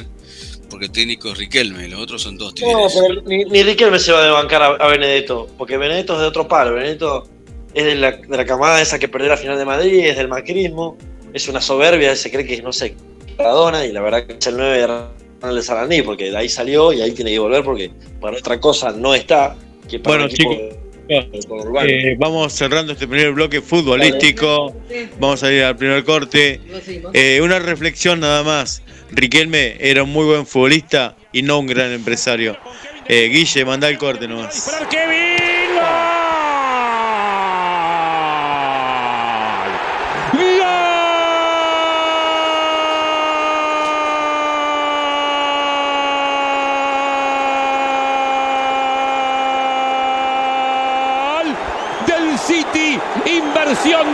[0.70, 4.20] porque el técnico es Riquelme, los otros son dos No, pero ni, Riquelme se va
[4.20, 7.28] a desbancar a, Benedetto, porque Benedetto es de otro palo, Benedetto
[7.74, 10.28] es de la, de la camada esa que perdió la final de Madrid, es del
[10.28, 10.98] macrismo
[11.34, 12.96] es una soberbia, se cree que no sé,
[13.38, 14.78] Maradona, y la verdad que es el 9
[15.42, 18.60] de de Sarandí, porque de ahí salió y ahí tiene que volver porque para otra
[18.60, 19.56] cosa no está.
[19.88, 20.58] Que para bueno, chicos.
[21.08, 24.76] Eh, vamos cerrando este primer bloque futbolístico.
[25.18, 26.60] Vamos a ir al primer corte.
[27.14, 28.84] Eh, una reflexión nada más.
[29.12, 32.58] Riquelme era un muy buen futbolista y no un gran empresario.
[33.08, 34.70] Eh, Guille, manda el corte nomás.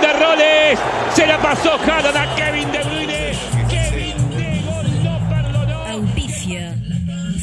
[0.02, 0.80] De roles.
[1.16, 3.32] Se la pasó Haaland a Kevin De Bruyne.
[3.70, 5.76] Kevin De Gol no perdonó.
[5.86, 6.76] Auspicia.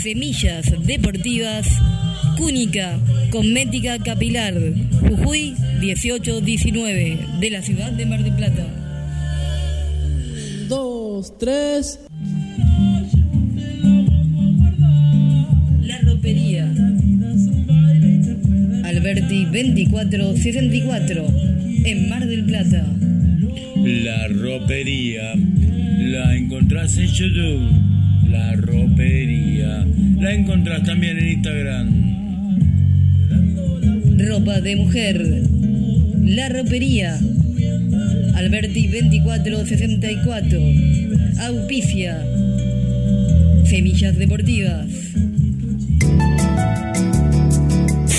[0.03, 1.67] Semillas Deportivas.
[2.37, 2.99] Cúnica,
[3.31, 4.55] Cosmética Capilar,
[5.01, 8.67] Jujuy 1819, de la ciudad de Mar del Plata.
[10.69, 12.01] Dos, tres.
[19.03, 21.27] Alberti 2464
[21.87, 22.87] en Mar del Plata.
[23.85, 25.35] La ropería
[25.99, 27.69] la encontrás en YouTube.
[28.31, 29.85] La ropería
[30.21, 31.89] la encontrás también en Instagram.
[34.19, 35.43] Ropa de mujer.
[36.25, 37.19] La ropería.
[38.37, 40.61] Alberti 2464.
[41.41, 42.25] Auspicia.
[43.65, 45.02] Semillas Deportivas.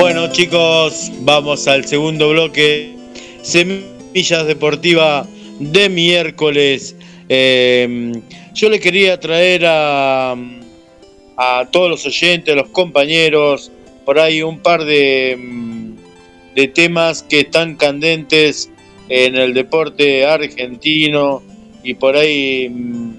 [0.00, 2.96] Bueno chicos, vamos al segundo bloque.
[3.42, 5.26] Semillas Deportiva
[5.58, 6.96] de miércoles.
[7.28, 8.10] Eh,
[8.54, 10.34] yo le quería traer a,
[11.36, 13.70] a todos los oyentes, a los compañeros,
[14.06, 15.94] por ahí un par de, mm,
[16.54, 18.70] de temas que están candentes
[19.10, 21.42] en el deporte argentino
[21.84, 23.12] y por ahí mm,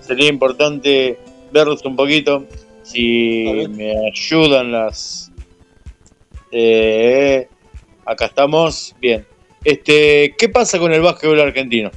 [0.00, 1.18] sería importante
[1.52, 2.46] verlos un poquito.
[2.84, 5.29] Si me ayudan las,
[6.52, 7.48] eh,
[8.04, 8.94] acá estamos.
[9.00, 9.24] Bien.
[9.64, 11.90] Este, ¿qué pasa con el básquetbol argentino?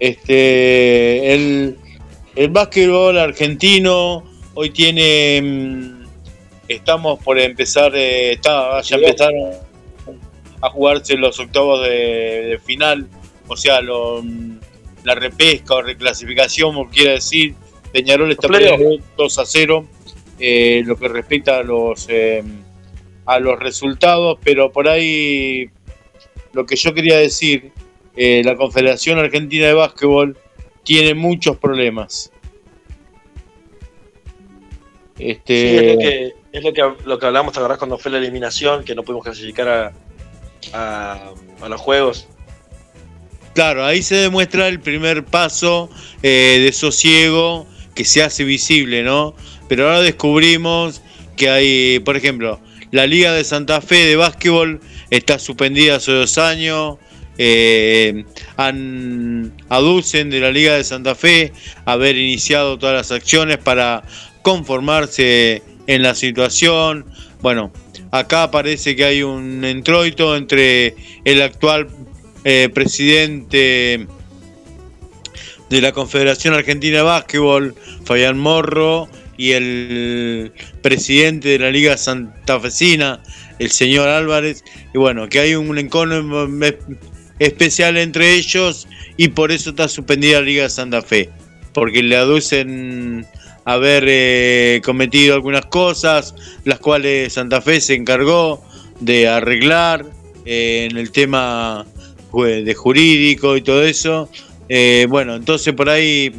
[0.00, 1.76] Este, el,
[2.36, 6.04] el básquetbol argentino hoy tiene, mm,
[6.68, 9.52] estamos por empezar, eh, está, ya empezaron
[10.60, 11.90] a jugarse los octavos de,
[12.46, 13.06] de final,
[13.48, 14.58] o sea, lo- mm,
[15.04, 17.54] la repesca o reclasificación, como quiera decir.
[17.92, 19.86] Peñarol está perdiendo 2 a 0,
[20.40, 22.42] eh, lo que respecta a los eh,
[23.26, 25.70] a los resultados, pero por ahí
[26.52, 27.72] lo que yo quería decir,
[28.16, 30.36] eh, la Confederación Argentina de Básquetbol
[30.84, 32.30] tiene muchos problemas.
[35.16, 38.10] Sí, Este, es lo que, es lo que, lo que hablamos, ¿te acordás cuando fue
[38.10, 38.84] la eliminación?
[38.84, 39.92] Que no pudimos clasificar a,
[40.72, 42.28] a, a los juegos.
[43.54, 45.88] Claro, ahí se demuestra el primer paso
[46.22, 49.34] eh, de sosiego que se hace visible, ¿no?
[49.68, 51.02] Pero ahora descubrimos
[51.36, 52.60] que hay, por ejemplo,
[52.94, 54.80] la Liga de Santa Fe de básquetbol
[55.10, 56.98] está suspendida hace dos años.
[57.38, 58.24] eh,
[58.56, 61.52] han, aducen de la Liga de Santa Fe
[61.86, 64.04] haber iniciado todas las acciones para
[64.42, 67.04] conformarse en la situación.
[67.42, 67.72] Bueno,
[68.12, 71.88] acá parece que hay un entroito entre el actual
[72.44, 74.06] eh, presidente
[75.68, 83.22] de la Confederación Argentina de Básquetbol, Fabián Morro, y el presidente de la Liga Santafesina,
[83.58, 86.48] el señor Álvarez, y bueno, que hay un encono
[87.38, 91.30] especial entre ellos y por eso está suspendida la Liga Santa Fe,
[91.72, 93.26] porque le aducen
[93.64, 98.62] haber eh, cometido algunas cosas, las cuales Santa Fe se encargó
[99.00, 100.06] de arreglar
[100.44, 101.86] eh, en el tema
[102.32, 104.28] de jurídico y todo eso.
[104.68, 106.34] Eh, bueno, entonces por ahí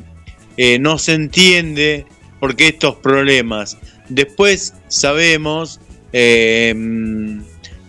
[0.79, 2.05] no se entiende
[2.39, 3.77] por qué estos problemas.
[4.09, 5.79] Después sabemos,
[6.13, 7.39] mm,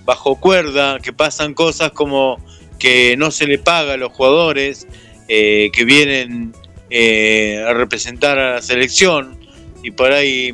[0.04, 2.38] bajo cuerda, que pasan cosas como
[2.78, 4.86] que no se le paga a los jugadores
[5.28, 6.52] eh, que vienen
[6.90, 9.38] eh, a representar a la selección
[9.82, 10.52] y por ahí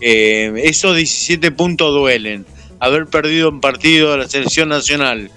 [0.00, 2.46] eh, esos 17 puntos duelen.
[2.80, 5.30] Haber perdido un partido a la selección nacional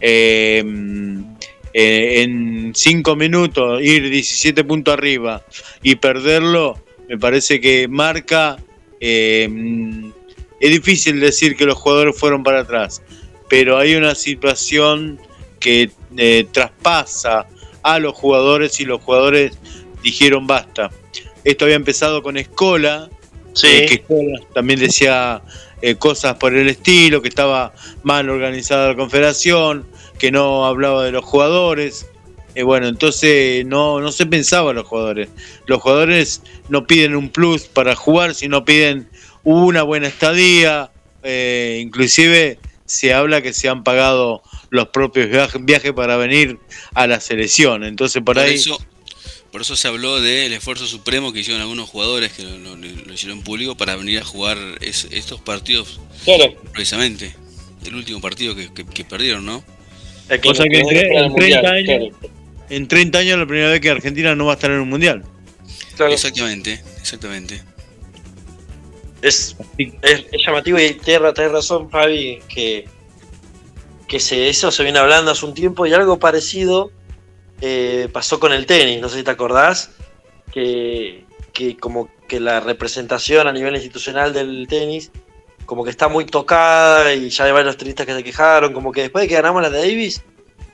[0.00, 0.64] eh,
[1.74, 5.44] eh, en 5 minutos, ir 17 puntos arriba
[5.82, 6.78] y perderlo,
[7.08, 8.56] me parece que marca.
[9.00, 9.48] eh,
[10.60, 13.02] es difícil decir que los jugadores fueron para atrás,
[13.48, 15.20] pero hay una situación
[15.60, 17.46] que eh, traspasa
[17.82, 19.58] a los jugadores y los jugadores
[20.02, 20.90] dijeron basta.
[21.44, 23.10] Esto había empezado con Escola,
[23.52, 25.42] Sí, eh, que Escola también decía
[25.80, 29.86] eh, cosas por el estilo, que estaba mal organizada la confederación,
[30.18, 32.06] que no hablaba de los jugadores.
[32.56, 35.28] Eh, bueno, entonces no, no se pensaba en los jugadores.
[35.66, 39.08] Los jugadores no piden un plus para jugar, sino piden
[39.44, 40.90] una buena estadía.
[41.22, 46.58] eh, inclusive se habla que se han pagado los propios viaje- viajes para venir
[46.94, 47.82] a la selección.
[47.84, 48.54] Entonces por, Por ahí...
[48.54, 48.78] eso,
[49.52, 53.12] por eso se habló del esfuerzo supremo que hicieron algunos jugadores que lo, lo- lo
[53.12, 56.54] hicieron público para venir a jugar es- estos partidos claro.
[56.72, 57.34] precisamente.
[57.84, 59.56] El último partido que, que- que perdieron, ¿no?
[60.44, 62.14] O sea que en, era el en 30 Mundial, años,
[62.70, 65.24] en 30 años la primera vez que Argentina no va a estar en un mundial.
[65.96, 66.12] claro.
[66.12, 67.62] Exactamente, exactamente.
[69.22, 72.86] Es, es, es llamativo y tienes tenés razón, Fabi, que,
[74.06, 76.90] que se, eso se viene hablando hace un tiempo y algo parecido
[77.60, 79.90] eh, pasó con el tenis, no sé si te acordás,
[80.52, 85.10] que, que como que la representación a nivel institucional del tenis
[85.66, 89.02] como que está muy tocada y ya hay varios tenistas que se quejaron, como que
[89.02, 90.22] después de que ganamos la Davis,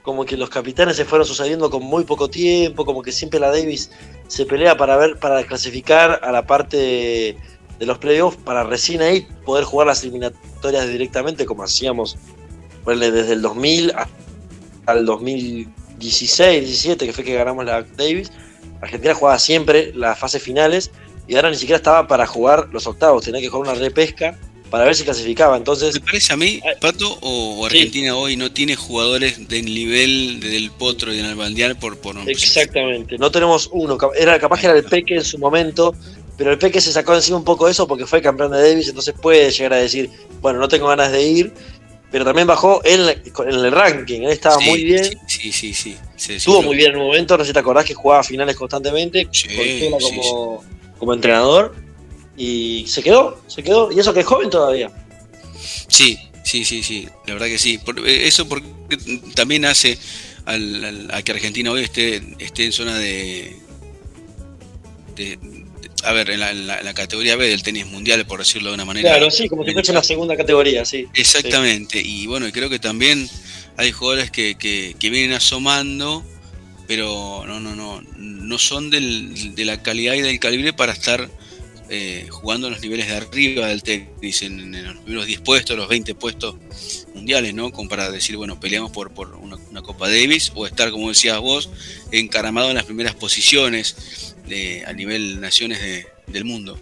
[0.02, 3.50] como que los capitanes se fueron sucediendo con muy poco tiempo, como que siempre la
[3.50, 3.90] Davis
[4.26, 9.26] se pelea para ver, para clasificar a la parte de, los playoffs, para recién ahí
[9.44, 12.16] poder jugar las eliminatorias directamente, como hacíamos
[12.86, 14.08] desde el 2000 a-
[14.86, 18.30] al 2016, 17, que fue que ganamos la Davis.
[18.80, 20.90] Argentina jugaba siempre las fases finales
[21.28, 24.36] y ahora ni siquiera estaba para jugar los octavos, tenía que jugar una repesca
[24.72, 25.58] para ver si clasificaba.
[25.58, 30.48] Entonces, ¿Me parece a mí, Pato, o, Argentina hoy no tiene jugadores del nivel de
[30.48, 33.98] Del Potro y de Nalbandián por, por Exactamente, no tenemos uno.
[34.18, 35.94] Era, capaz que era el Peque en su momento,
[36.38, 38.88] pero el Peque se sacó de encima un poco eso porque fue campeón de Davis,
[38.88, 40.08] entonces puede llegar a decir,
[40.40, 41.52] bueno, no tengo ganas de ir,
[42.10, 43.00] pero también bajó en,
[43.48, 45.98] el ranking, él estaba Sí, muy bien, Sí, sí, sí.
[46.16, 48.56] sí, estuvo muy bien en un momento, no sé si te acordás que jugaba finales
[48.56, 50.64] constantemente, con como,
[50.98, 51.74] como entrenador,
[52.36, 54.90] y se quedó, se quedó, y eso que es joven todavía.
[55.88, 57.78] Sí, sí, sí, sí, la verdad que sí.
[58.06, 58.68] Eh, eso porque
[59.34, 59.98] también hace
[60.44, 63.56] al- al- a que Argentina hoy esté, esté en zona de,
[65.16, 65.62] de- de-
[66.04, 68.70] A ver, en la, en la- en la categoría B del tenis mundial, por decirlo
[68.70, 69.10] de una manera.
[69.10, 71.06] Claro, sí, como si fuese una segunda categoría, sí.
[71.14, 73.28] Exactamente, y bueno, creo que también
[73.76, 76.24] hay jugadores que, que, que vienen asomando,
[76.88, 81.30] pero no, no, no, no son del, de la calidad y del calibre para estar
[81.94, 85.76] eh, jugando en los niveles de arriba del tenis, en, en los primeros 10 puestos,
[85.76, 86.56] los 20 puestos
[87.14, 87.70] mundiales, ¿no?
[87.70, 91.68] Para decir, bueno, peleamos por, por una, Copa Davis o estar, como decías vos,
[92.10, 96.80] encaramado en las primeras posiciones de, a nivel naciones de- del mundo.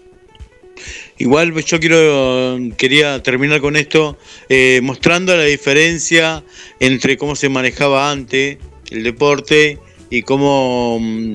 [1.19, 4.17] Igual yo quería terminar con esto
[4.49, 6.45] eh, mostrando la diferencia
[6.79, 8.59] entre cómo se manejaba antes
[8.91, 11.35] el deporte y cómo mm,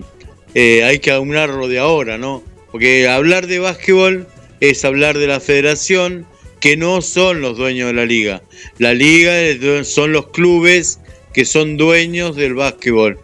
[0.56, 2.42] eh, hay que aunarlo de ahora, ¿no?
[2.76, 4.28] Porque hablar de básquetbol
[4.60, 6.26] es hablar de la federación
[6.60, 8.42] que no son los dueños de la liga.
[8.80, 9.34] La liga
[9.86, 11.00] son los clubes
[11.34, 13.18] que son dueños del básquetbol.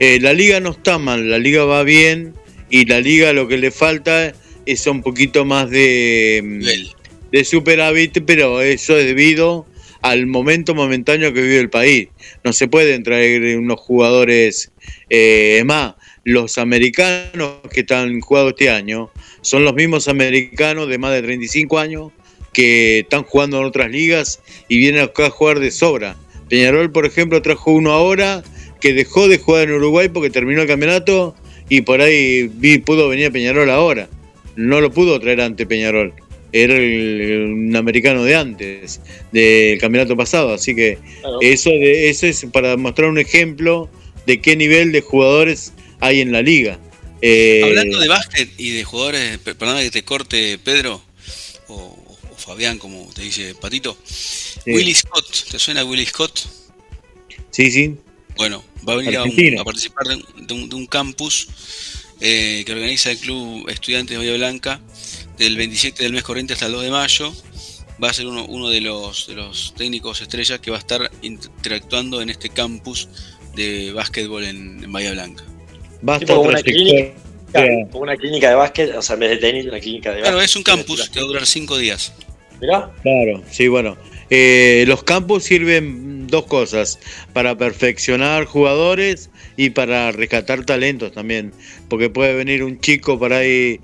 [0.00, 2.34] Eh, la liga no está mal, la liga va bien
[2.68, 4.34] y la liga lo que le falta
[4.66, 9.68] es un poquito más de, mm, de superávit, pero eso es debido
[10.02, 12.08] al momento momentáneo que vive el país.
[12.42, 14.72] No se pueden traer unos jugadores
[15.08, 15.94] eh, es más.
[16.26, 19.10] Los americanos que están jugando este año
[19.42, 22.10] son los mismos americanos de más de 35 años
[22.52, 26.16] que están jugando en otras ligas y vienen acá a jugar de sobra.
[26.48, 28.42] Peñarol, por ejemplo, trajo uno ahora
[28.80, 31.36] que dejó de jugar en Uruguay porque terminó el campeonato
[31.68, 34.08] y por ahí vi, pudo venir a Peñarol ahora.
[34.56, 36.12] No lo pudo traer ante Peñarol.
[36.50, 40.52] Era el- un americano de antes, del campeonato pasado.
[40.54, 41.38] Así que Claro.
[41.40, 43.88] eso, de, eso es para mostrar un ejemplo
[44.26, 46.78] de qué nivel de jugadores hay en la liga.
[47.22, 51.02] Eh, Hablando de básquet y de jugadores, per- perdona que te corte Pedro,
[51.68, 51.74] o,
[52.30, 53.96] o Fabián, como te dice Patito.
[54.66, 56.40] Willy Scott, ¿te suena Willy Scott?
[57.50, 57.96] Sí, sí.
[58.36, 61.48] Bueno, va a venir a, un- a participar de un, de un- de un campus
[62.20, 64.80] eh, que organiza el Club Estudiantes de Bahía Blanca
[65.38, 67.34] del 27 del mes corriente hasta el 2 de mayo.
[68.02, 71.10] Va a ser uno, uno de, los, de los técnicos estrellas que va a estar
[71.22, 73.08] interactuando en este campus
[73.54, 75.44] de básquetbol en, en Bahía Blanca.
[76.02, 77.12] Basta como otra una clínica,
[77.90, 80.36] como una clínica de básquet, o sea, en vez de tenis, una clínica de Claro,
[80.36, 80.50] básquet.
[80.50, 82.12] es un campus que va a durar 5 días.
[82.60, 82.90] Mirá.
[83.02, 83.96] Claro, sí, bueno.
[84.30, 86.98] Eh, los campos sirven dos cosas,
[87.32, 91.52] para perfeccionar jugadores y para rescatar talentos también,
[91.88, 93.80] porque puede venir un chico por ahí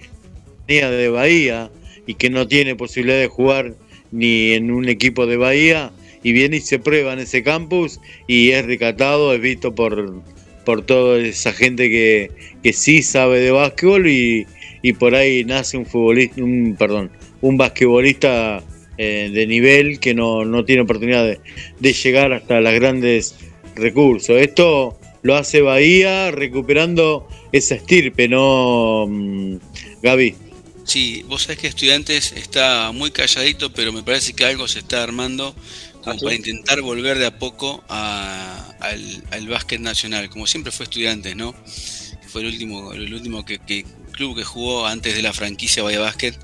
[0.81, 1.71] de Bahía
[2.07, 3.75] y que no tiene posibilidad de jugar
[4.11, 8.51] ni en un equipo de Bahía y viene y se prueba en ese campus y
[8.51, 10.23] es rescatado, es visto por,
[10.65, 12.31] por toda esa gente que,
[12.63, 14.47] que sí sabe de básquetbol y,
[14.83, 18.63] y por ahí nace un futbolista, un, perdón, un basquetbolista
[18.99, 21.41] eh, de nivel que no, no tiene oportunidad de,
[21.81, 23.37] de llegar hasta los grandes
[23.75, 24.37] recursos.
[24.37, 29.57] Esto lo hace Bahía recuperando esa estirpe, ¿no, mm,
[30.03, 30.35] Gaby?
[30.85, 35.03] Sí, vos sabés que Estudiantes está muy calladito, pero me parece que algo se está
[35.03, 35.55] armando
[36.03, 40.85] como para intentar volver de a poco a- al, al básquet nacional, como siempre fue
[40.85, 41.55] Estudiantes, ¿no?
[42.29, 46.01] Fue el último, el último que, que- club que jugó antes de la franquicia Bahía
[46.01, 46.39] Básquet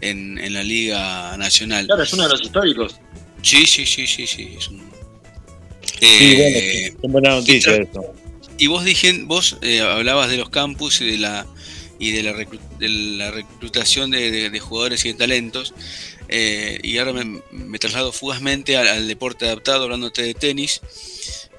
[0.00, 1.86] en, en la Liga Nacional.
[1.86, 2.96] Claro, es uno de los históricos.
[3.42, 4.54] Sí, sí, sí, sí, sí.
[4.58, 4.90] es un-
[6.00, 6.36] Sí, Eh,
[6.96, 8.14] bueno, es buena noticia eso.
[8.58, 11.46] y vos dije, vos eh, hablabas de los campus y de la
[12.00, 15.74] y de la, reclu- de la reclutación de, de- de jugadores y de talentos.
[16.34, 20.80] Eh, y ahora me, me traslado fugazmente al, deporte adaptado, hablándote de tenis,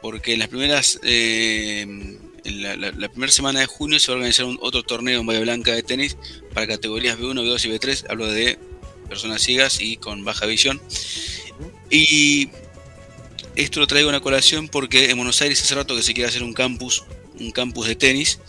[0.01, 4.15] porque en las primeras eh, en la, la- la primera semana de junio se va
[4.15, 6.17] a organizar un, otro torneo en Bahía Blanca de tenis
[6.53, 8.05] para categorías B1, B2 y B3.
[8.09, 8.57] Hablo de
[9.07, 10.82] personas ciegas y con baja visión.
[11.89, 12.49] Y
[13.55, 16.30] esto lo traigo a una colación porque en Buenos Aires hace rato que se quiere
[16.30, 17.03] hacer un campus,
[17.39, 18.39] un campus de tenis,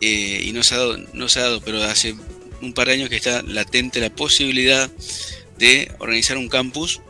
[0.00, 2.14] eh, y no se, ha dado, no se ha dado, pero hace
[2.60, 4.90] un par de años que está latente la posibilidad
[5.58, 7.00] de organizar un campus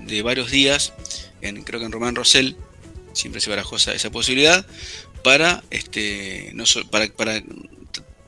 [0.00, 0.92] de varios días,
[1.40, 2.56] en, creo que en Román Rosell,
[3.12, 4.66] siempre se barajó esa, posibilidad,
[5.22, 7.42] para, este, no so- para, para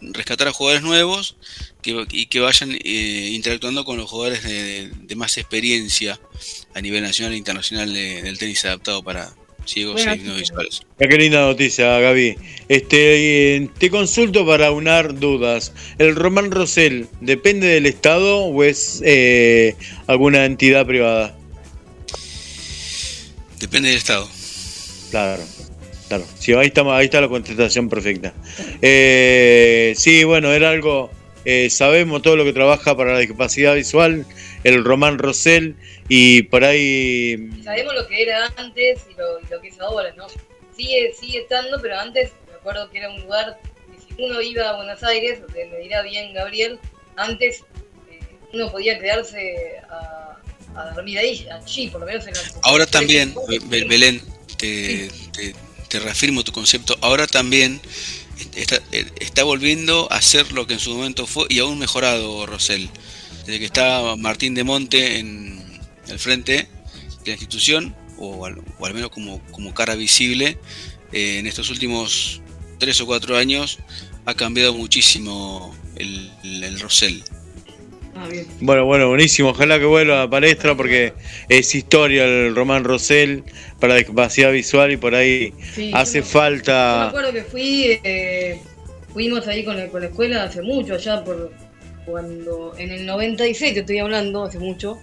[0.01, 1.37] rescatar a jugadores nuevos
[1.83, 6.21] que, y que vayan eh, interactuando con los jugadores de, más experiencia
[6.75, 9.35] a nivel nacional e internacional de- del tenis adaptado para
[9.69, 10.83] ciegos Bueno, no visuales.
[10.99, 12.37] Qué linda noticia, Gaby.
[12.69, 15.73] Este, eh, te consulto para unar dudas.
[15.99, 21.37] ¿El Román Rosell depende del Estado o es eh, alguna entidad privada?
[23.61, 24.29] Depende del estado.
[25.11, 25.43] Claro,
[26.09, 26.25] claro.
[26.39, 28.33] Sí, ahí está, ahí está la contestación perfecta.
[28.83, 31.11] Eh, sí, bueno, era algo.
[31.45, 34.27] eh, sabemos todo lo que trabaja para la discapacidad visual,
[34.65, 35.75] el Román Rosell,
[36.09, 37.51] y por ahí.
[37.65, 40.27] Sabemos lo que era antes y lo, y lo que es ahora, ¿no?
[40.77, 44.69] Sigue, sigue estando, pero antes me acuerdo que era un lugar que si uno iba
[44.71, 46.79] a Buenos Aires, me me dirá bien Gabriel,
[47.17, 47.61] antes
[48.11, 48.21] eh,
[48.53, 50.37] uno podía quedarse a,
[50.77, 53.35] a dormir ahí, allí, por lo menos en la Ahora también,
[53.69, 54.23] Be- Belén,
[54.57, 55.55] te, te-
[55.89, 57.81] te reafirmo tu concepto, ahora también
[58.55, 62.47] está, eh, está volviendo a ser lo que en su momento fue y aún mejorado
[62.47, 62.89] Rosell.
[63.49, 65.59] Desde que está Martín de Monte en
[66.09, 66.69] el frente de
[67.25, 70.59] la institución, o al, o al menos como, como cara visible,
[71.15, 72.43] eh, en estos últimos
[72.79, 73.79] tres o cuatro años
[74.27, 77.23] ha cambiado muchísimo el, el, el Rosell.
[78.15, 78.47] Ah, bien.
[78.61, 79.49] Bueno, bueno, buenísimo.
[79.49, 81.15] Ojalá que vuelva a la palestra porque
[81.49, 83.45] es historia el Román Rosell
[83.81, 87.09] para la discapacidad visual y por ahí Sí, hace yo me- Yo me falta.
[87.09, 88.61] acuerdo que fui, eh,
[89.11, 91.51] fuimos ahí con la, con la escuela hace mucho, allá por
[92.11, 94.99] cuando, en el 96 te estoy hablando, hace mucho,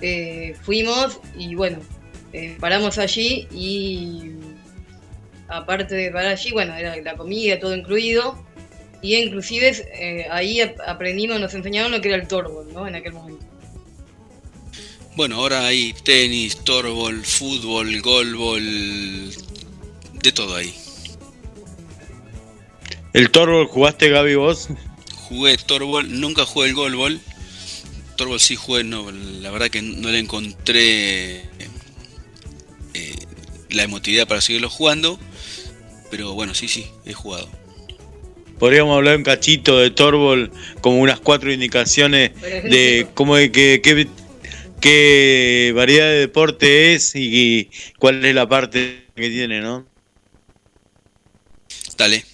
[0.00, 1.78] eh, fuimos y bueno,
[2.32, 4.32] eh, paramos allí y
[5.48, 8.42] aparte de parar allí, bueno, era la comida, todo incluido,
[9.02, 9.68] y inclusive
[9.98, 12.86] eh, ahí ap- aprendimos, nos enseñaron lo que era el torbol, ¿no?
[12.86, 13.44] En aquel momento.
[15.16, 19.30] Bueno, ahora hay tenis, torbol, fútbol, golbol,
[20.22, 20.74] de todo ahí.
[23.12, 24.68] ¿El Torbol jugaste, Gaby, vos?
[25.28, 27.20] Jugué torbol, nunca jugué el golbol.
[28.16, 31.38] Torbol sí jugué, no, la verdad que no le encontré
[32.94, 33.14] eh,
[33.70, 35.18] la emotividad para seguirlo jugando.
[36.10, 37.48] Pero bueno, sí, sí, he jugado.
[38.58, 44.06] Podríamos hablar un cachito de Torbol, como unas cuatro indicaciones de cómo de qué, qué,
[44.80, 49.86] qué variedad de deporte es y cuál es la parte que tiene, ¿no?
[51.96, 52.24] Dale.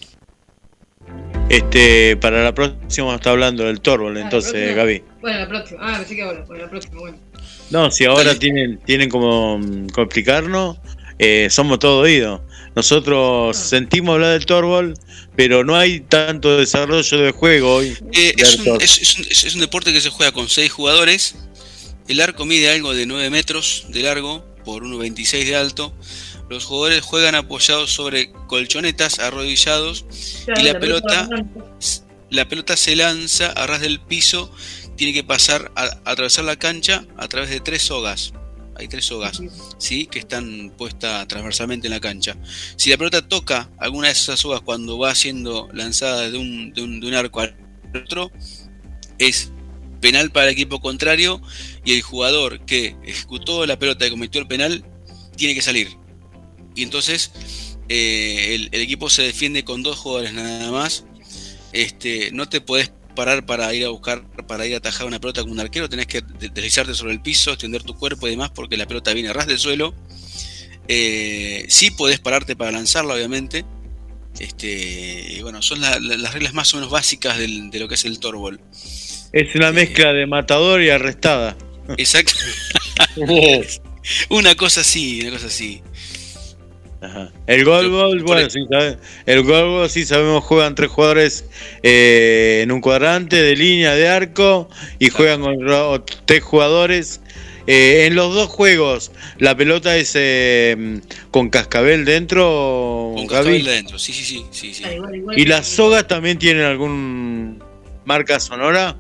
[1.51, 4.75] Este, para la próxima vamos a estar hablando del Torbol, Ah, entonces.
[4.77, 5.03] Gaby.
[5.21, 5.81] Bueno, la próxima.
[5.83, 7.19] Ah, pensé que ahora, bueno, la próxima, bueno.
[7.71, 10.79] No, si ahora tienen, tienen como, mm, como explicarnos,
[11.19, 12.41] eh, somos todo oídos.
[12.77, 13.61] Nosotros Ah.
[13.61, 14.95] sentimos hablar del Torbol,
[15.35, 17.97] pero no hay tanto desarrollo de juego hoy.
[18.13, 18.83] Eh, de es, un, Torbol.
[18.83, 21.35] es- es un- es- es un deporte que se juega con 6 jugadores.
[22.07, 25.93] El arco mide algo de 9 metros de largo por 1,26 de alto.
[26.51, 30.05] Los jugadores juegan apoyados sobre colchonetas arrodillados
[30.45, 31.29] Claro, y la pelota,
[32.31, 34.53] la pelota se lanza a ras del piso.
[34.97, 38.33] Tiene que pasar a, a atravesar la cancha a través de tres sogas.
[38.77, 39.41] Hay tres sogas,
[39.79, 40.07] ¿sí?
[40.07, 42.37] Que están puestas transversalmente en la cancha.
[42.77, 46.83] Si la pelota toca alguna de esas sogas cuando va siendo lanzada de un, de
[46.83, 47.57] un- de un arco al
[47.95, 48.31] otro,
[49.19, 49.53] es
[50.01, 51.41] penal para el equipo contrario
[51.85, 54.83] y el jugador que ejecutó la pelota y cometió el penal
[55.37, 56.00] tiene que salir.
[56.81, 57.31] Y entonces
[57.91, 61.05] eh, el, el equipo se defiende con dos jugadores nada más.
[61.72, 65.43] Este, no te podés parar para ir a buscar, para ir a atajar una pelota
[65.43, 68.51] como un arquero, tenés que de- deslizarte sobre el piso, extender tu cuerpo y demás
[68.55, 69.95] porque la pelota viene a ras del suelo.
[70.89, 73.64] Eh, sí podés pararte para lanzarla, obviamente.
[74.39, 77.89] Este, y bueno, son la- la- las reglas más o menos básicas del- de lo
[77.89, 78.61] que es el torbol.
[79.33, 81.59] Es una mezcla de matador y arrestada.
[81.99, 82.33] Exacto.
[84.31, 85.83] una cosa así, una cosa así.
[87.03, 87.33] Ajá.
[87.47, 91.45] El goalball, bueno, sí, sabe- el goalball sí sabemos juegan tres jugadores
[91.83, 97.21] eh, en un cuadrante de línea de arco y juegan con tres jugadores.
[97.67, 103.71] Eh, en los dos juegos, ¿la pelota es eh, con cascabel dentro, Con cascabel de
[103.71, 103.99] adentro.
[103.99, 104.83] Sí, sí, sí, sí, sí.
[104.85, 107.63] Ah, igual, igual ¿Y las sogas también tienen algún
[108.05, 108.97] marca sonora?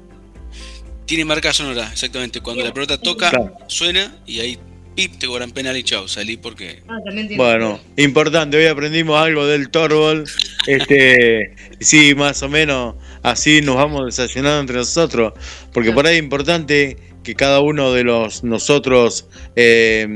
[1.06, 2.40] Tiene marca sonora, exactamente.
[2.40, 3.52] Cuando la pelota toca, Claro.
[3.66, 4.58] suena y ahí
[4.94, 6.82] pip, te cobran penal y chao, salí porque...
[6.88, 7.42] Ah, también tiene.
[7.42, 10.24] Bueno, importante, hoy aprendimos algo del Torbol.
[10.66, 15.32] Este, sí, más o menos así nos vamos desayunando entre nosotros,
[15.72, 19.26] porque por ahí es importante que cada uno de los nosotros
[19.56, 20.06] eh,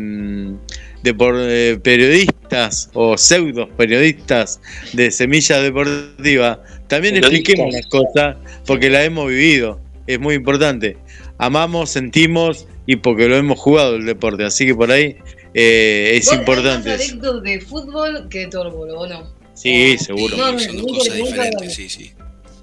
[1.03, 4.59] de por- eh, periodistas o pseudo periodistas
[4.95, 9.81] de Semilla Deportiva también expliquemos las cosas porque la hemos vivido.
[10.07, 10.97] Es muy importante.
[11.39, 14.45] Amamos, sentimos y porque lo hemos jugado el deporte.
[14.45, 15.17] Así que por ahí
[15.55, 16.91] eh, es Vos hay importante.
[16.91, 19.33] más de fútbol que de tórbol, ¿o no?
[19.55, 20.37] Sí, seguro.
[20.37, 22.13] No, no, Son dos cosas diferentes, sí, sí.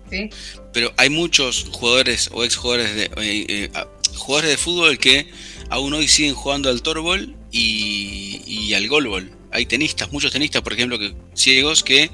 [0.10, 0.30] ¿Sí?
[0.74, 5.28] Pero hay muchos jugadores o ex jugadores de, eh, eh, ah, jugadores de fútbol que
[5.70, 9.32] aún hoy siguen jugando al torbol y, y al golbol.
[9.52, 12.10] Hay tenistas, muchos tenistas, por ejemplo, que ciegos que,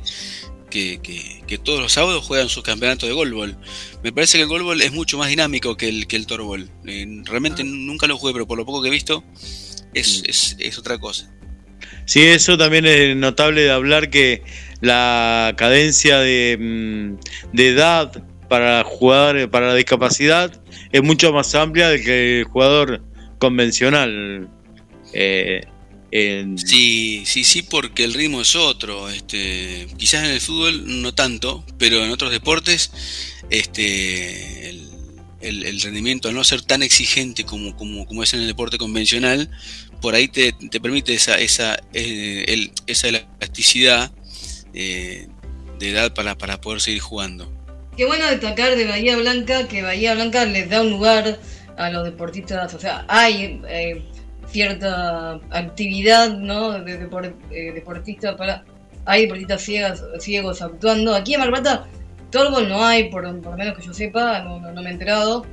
[0.69, 3.57] que, que- que todos los sábados juegan sus campeonatos de golbol.
[4.03, 6.69] Me parece que el golbol es mucho más dinámico que el, que el torbol.
[6.85, 9.23] Eh, realmente nunca lo jugué, pero por lo poco que he visto
[9.93, 11.31] es, es, es otra cosa.
[12.05, 14.41] Sí, eso también es notable de hablar que
[14.81, 20.61] la cadencia de, mm, de edad para jugar para la discapacidad
[20.91, 23.03] es mucho más amplia de que el jugador
[23.39, 24.49] convencional.
[25.13, 25.61] Eh,
[26.11, 29.09] en- Sí, sí, sí, porque el ritmo es otro.
[29.09, 32.91] Este, quizás en el fútbol no tanto, pero en otros deportes,
[33.49, 34.89] este, el,
[35.41, 38.77] el- el rendimiento al no ser tan exigente como, como, como es en el deporte
[38.77, 39.49] convencional,
[40.01, 44.11] por ahí te, te permite esa, esa, eh, el- esa elasticidad
[44.73, 45.27] eh,
[45.79, 47.51] de edad para, para poder seguir jugando.
[47.95, 51.39] Qué bueno destacar de Bahía Blanca que Bahía Blanca les da un lugar
[51.77, 54.03] a los deportistas, o sea, hay eh,
[54.49, 56.79] cierta actividad, ¿no?
[56.83, 58.63] De depor- eh, deportistas para,
[59.05, 61.13] hay deportistas ciegas, ciegos actuando.
[61.15, 61.85] Aquí en Mar del Plata,
[62.31, 64.93] Torbol no hay, por, por lo menos que yo sepa, no, no- no me he
[64.93, 65.45] enterado.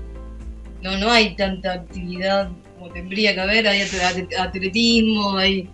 [0.83, 5.69] No, no hay tanta actividad como tendría que haber, hay at- at- atletismo, hay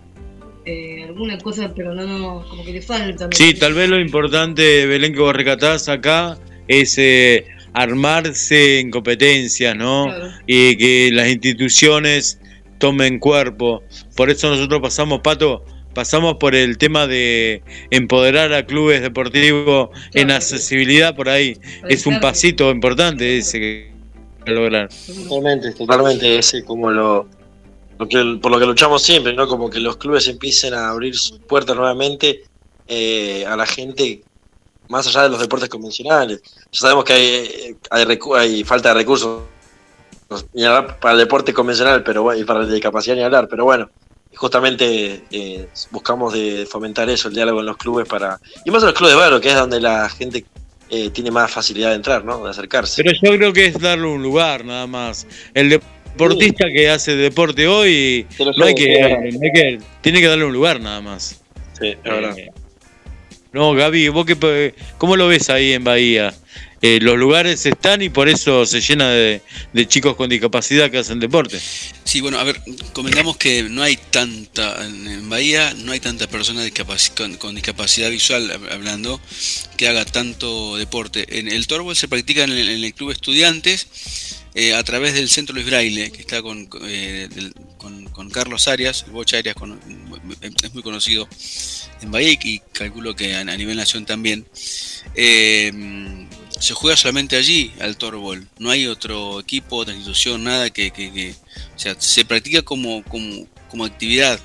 [0.66, 3.30] eh, algunas cosas, pero no, no, como que le faltan.
[3.32, 9.74] Sí, tal vez lo importante, Belén, que vos recatás acá es eh, armarse en competencias,
[9.74, 10.04] ¿no?
[10.06, 10.28] Claro.
[10.46, 12.38] Y que las instituciones
[12.80, 13.84] tomen cuerpo.
[14.16, 15.64] Por eso nosotros pasamos, Pato,
[15.94, 21.56] pasamos por el tema de empoderar a clubes deportivos en accesibilidad por ahí.
[21.88, 23.92] Es un pasito importante ese que
[24.46, 24.88] lograr.
[25.06, 26.38] Totalmente, totalmente.
[26.38, 27.28] Ese como lo,
[27.98, 29.46] lo que, por lo que luchamos siempre, ¿no?
[29.46, 32.42] Como que los clubes empiecen a abrir sus puertas nuevamente
[32.88, 34.22] eh, a la gente
[34.88, 36.40] más allá de los deportes convencionales.
[36.72, 39.42] Ya sabemos que hay, hay, recu- hay falta de recursos
[40.54, 43.64] ni hablar para el deporte convencional, pero y para el de discapacidad ni hablar, pero
[43.64, 43.90] bueno,
[44.34, 48.88] justamente eh, buscamos de fomentar eso, el diálogo en los clubes para, y más en
[48.88, 50.44] los clubes de barrio, que es donde la gente
[50.88, 52.44] eh, tiene más facilidad de entrar, ¿no?
[52.44, 53.02] De acercarse.
[53.02, 55.26] Pero yo creo que es darle un lugar nada más.
[55.54, 58.26] El deportista que hace deporte hoy,
[58.56, 59.00] no hay, que,
[59.32, 61.40] no hay que- tiene que darle un lugar nada más.
[61.80, 62.38] Sí, es verdad.
[62.38, 62.50] Eh,
[63.52, 66.32] no, Gaby, ¿vos qué, cómo lo ves ahí en Bahía?
[66.82, 69.42] Eh, los lugares están y por eso se llena de,
[69.74, 71.60] de chicos con discapacidad que hacen deporte.
[72.04, 72.60] Sí, bueno, a ver,
[72.94, 76.62] comentamos que no hay tanta, en Bahía no hay tanta persona
[77.38, 79.20] con, discapacidad visual, hab- hablando,
[79.76, 81.38] que haga tanto deporte.
[81.38, 85.66] En el torbol se practica en el, club estudiantes eh, a través del Centro Luis
[85.66, 87.28] Braille, que está con, eh,
[87.76, 89.78] con, Carlos Arias, el Bocha Arias con-
[90.62, 91.28] es muy conocido
[92.00, 94.46] en Bahía y calculo que a, a nivel nación también.
[95.14, 96.19] Eh,
[96.60, 98.46] se juega solamente allí al torbol.
[98.58, 101.34] No hay otro equipo, otra institución, nada que, que-
[101.74, 104.38] o sea, se practica como, como, como actividad.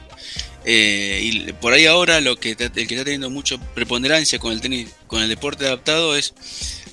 [0.64, 4.62] Eh, y por ahí ahora lo que el que está teniendo mucha preponderancia con el
[4.62, 6.34] tenis, con el deporte adaptado es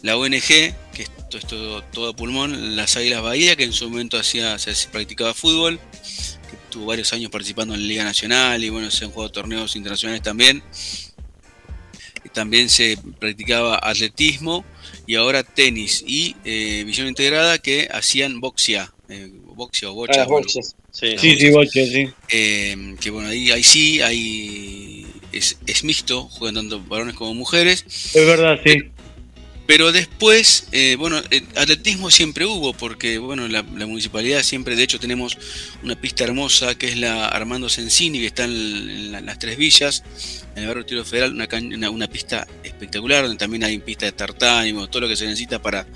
[0.02, 4.18] la ONG, que es todo, esto, todo pulmón, las Águilas Bahía, que en su momento
[4.18, 5.78] hacía, se, practicaba fútbol,
[6.50, 9.76] que tuvo varios años participando en la Liga Nacional y bueno, se han jugado torneos
[9.76, 10.62] internacionales también.
[12.34, 14.64] También se practicaba atletismo
[15.07, 20.22] y ahora tenis y eh, visión integrada que hacían boxia, eh, boxia o bocha.
[20.22, 20.76] Ah, bueno, boxes.
[20.90, 21.16] Sí.
[21.18, 22.09] Sí, sí, sí.
[22.30, 27.84] eh, que bueno, ahí, ahí sí, hay, es, es mixto, juegan tanto varones como mujeres.
[27.86, 28.91] Es verdad, sí.
[29.64, 34.82] Pero después, eh, bueno, eh, atletismo siempre hubo, porque bueno, la, la municipalidad siempre, de
[34.82, 35.38] hecho, tenemos
[35.82, 39.38] una pista hermosa que es la Armando Sensini, que está en, en la- en las
[39.38, 40.02] tres villas,
[40.56, 44.66] en el barrio Tiro Federal, una, una, pista espectacular, donde también hay pista de tartán
[44.66, 45.86] y bueno, todo lo que se necesita para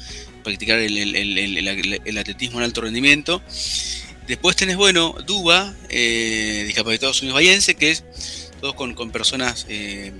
[0.45, 3.43] practicar el, el- el- el- el- el atletismo en alto rendimiento.
[4.29, 8.05] Después tenés, bueno, Duba, eh, discapacitados unidos bahiense, que es
[8.61, 10.12] todos con, con personas eh,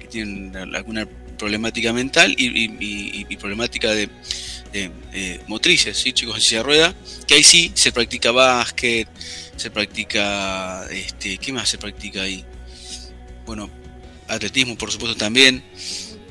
[0.00, 4.08] que tienen alguna problemática mental y, y- y- y problemática de,
[4.72, 6.12] eh, eh, motrices, ¿sí?
[6.12, 6.94] chicos en silla de rueda,
[7.26, 9.08] que ahí sí se practica básquet,
[9.56, 12.44] se practica, este, ¿qué más se practica ahí?
[13.46, 13.70] Bueno,
[14.28, 15.62] atletismo por supuesto también,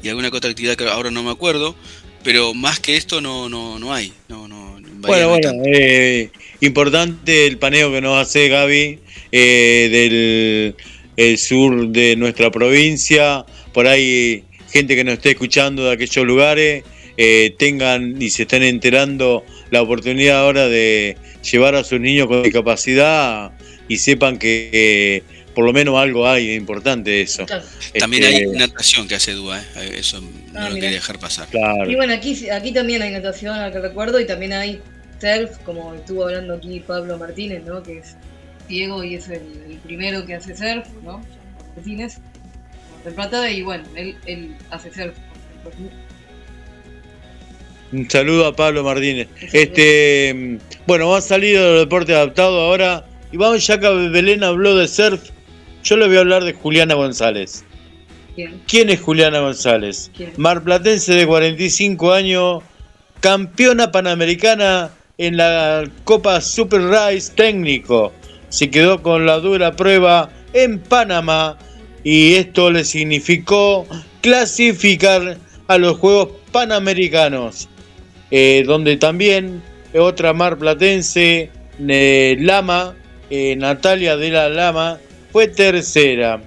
[0.01, 1.75] y alguna otra actividad que ahora no me acuerdo,
[2.23, 4.11] pero más que esto no, no, no hay.
[4.27, 6.31] No, no, Bueno, bueno, eh,
[6.61, 8.99] importante el paneo que nos hace Gaby
[9.31, 10.75] eh, del
[11.15, 13.45] el sur de nuestra provincia.
[13.73, 14.43] Por ahí,
[14.73, 16.83] gente que nos esté escuchando de aquellos lugares,
[17.15, 21.15] eh, tengan y se estén enterando la oportunidad ahora de
[21.49, 23.51] llevar a sus niños con discapacidad
[23.87, 27.45] y sepan que eh, por lo menos algo hay de importante de eso.
[27.45, 27.63] Claro.
[27.99, 29.91] También Este, hay natación que hace Dúa, ¿eh?
[29.97, 31.47] eso no Ah, lo quería dejar pasar.
[31.49, 31.89] Claro.
[31.89, 34.81] Y bueno, aquí, aquí también hay natación, al que recuerdo, y también hay
[35.21, 37.83] surf, como estuvo hablando aquí Pablo Martínez, ¿no?
[37.83, 38.15] Que es
[38.67, 41.23] ciego y es el, el primero que hace surf, ¿no?
[41.75, 42.17] Martínez,
[43.03, 44.91] de Plata, y bueno, él, él hace.
[47.91, 49.27] Un saludo a Pablo Martínez.
[49.51, 53.05] Este, mm, bueno, vamos a salir de los deportes adaptados ahora.
[53.31, 55.29] Y vamos, ya que Belén habló de surf,
[55.83, 57.63] yo le voy a hablar de Juliana González.
[58.35, 58.61] Bien.
[58.67, 60.09] ¿Quién es Juliana González?
[60.15, 60.33] ¿Quién?
[60.37, 62.63] Marplatense de 45 años,
[63.19, 68.11] campeona panamericana en la Copa Super Race técnico.
[68.49, 71.57] Se quedó con la dura prueba en Panamá
[72.03, 73.87] y esto le significó
[74.21, 75.37] clasificar
[75.67, 77.69] a los Juegos Panamericanos,
[78.31, 79.61] eh, donde también
[79.95, 81.49] otra marplatense,
[81.87, 82.95] eh, Lama,
[83.29, 84.99] eh, Natalia de la Lama,
[85.31, 86.41] fue tercera.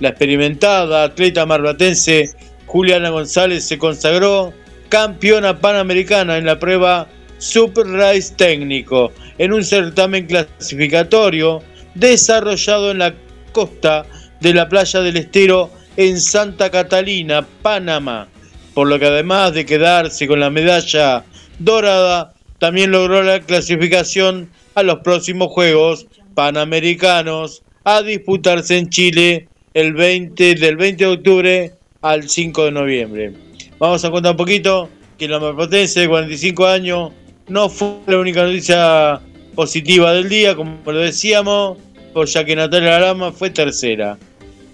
[0.00, 2.34] La experimentada atleta marplatense
[2.66, 4.52] Juliana González se consagró
[4.88, 7.08] campeona panamericana en la prueba
[7.38, 11.62] Super Race técnico en un certamen clasificatorio
[11.94, 13.14] desarrollado en la
[13.52, 14.06] costa
[14.40, 18.28] de la playa del Estero en Santa Catalina, Panamá,
[18.74, 21.24] por lo que además de quedarse con la medalla
[21.58, 29.92] dorada, también logró la clasificación a los próximos Juegos Panamericanos a disputarse en Chile el
[29.92, 31.72] 20 del 20 de octubre
[32.02, 33.32] al 5 de noviembre.
[33.78, 37.12] Vamos a contar un poquito que la marplatense de 45 años
[37.48, 39.20] no fue la única noticia
[39.54, 41.78] positiva del día, como lo decíamos,
[42.22, 44.16] ya que Natalia Lama fue tercera.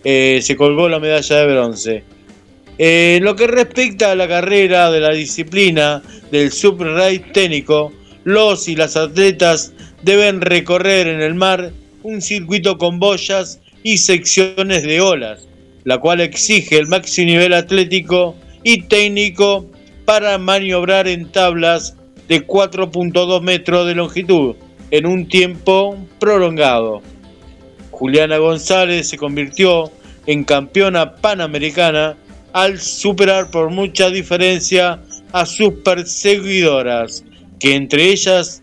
[0.04, 2.04] Eh, se colgó la medalla de bronce.
[2.78, 7.92] Eh, en lo que respecta a la carrera de la disciplina del Race técnico,
[8.24, 9.72] los y las atletas
[10.02, 11.72] deben recorrer en el mar
[12.02, 15.48] un circuito con boyas y secciones de olas,
[15.84, 19.66] la cual exige el máximo nivel atlético y técnico
[20.04, 21.96] para maniobrar en tablas
[22.28, 24.54] de 4.2 metros de longitud
[24.90, 27.02] en un tiempo prolongado.
[28.00, 29.92] Juliana González se convirtió
[30.24, 32.16] en campeona panamericana
[32.54, 34.98] al superar por mucha diferencia
[35.32, 37.22] a sus perseguidoras,
[37.58, 38.62] que entre ellas,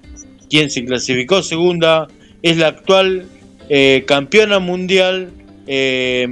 [0.50, 2.08] quien se clasificó segunda,
[2.42, 3.28] es la actual
[3.70, 5.30] eh, campeona mundial
[5.68, 6.28] eh,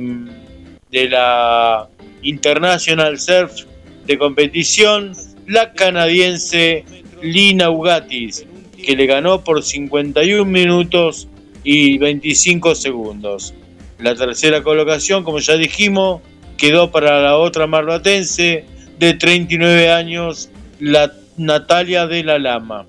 [0.89, 1.87] de la
[2.23, 3.65] International Surf
[4.07, 5.13] de competición,
[5.45, 6.83] la canadiense
[7.21, 8.47] Lina Ugatis,
[8.83, 11.27] que le ganó por 51 minutos
[11.65, 13.53] y 25 segundos.
[13.99, 16.21] La tercera colocación, como ya dijimos,
[16.57, 18.63] quedó para la otra marbatense
[18.97, 20.49] de 39 años,
[20.79, 22.85] la Natalia de la Lama.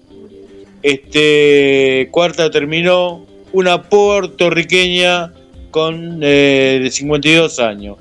[0.83, 5.33] Este cuarta terminó una puertorriqueña
[5.70, 7.97] con eh, de 52 años.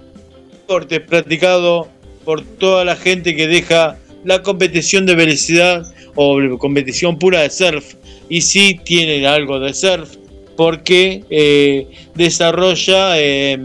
[0.51, 1.87] Deporte practicado
[2.25, 7.93] por toda la gente que deja la competición de velocidad o competición pura de surf
[8.29, 10.17] y sí tiene algo de surf
[10.55, 13.57] porque eh, desarrolla eh,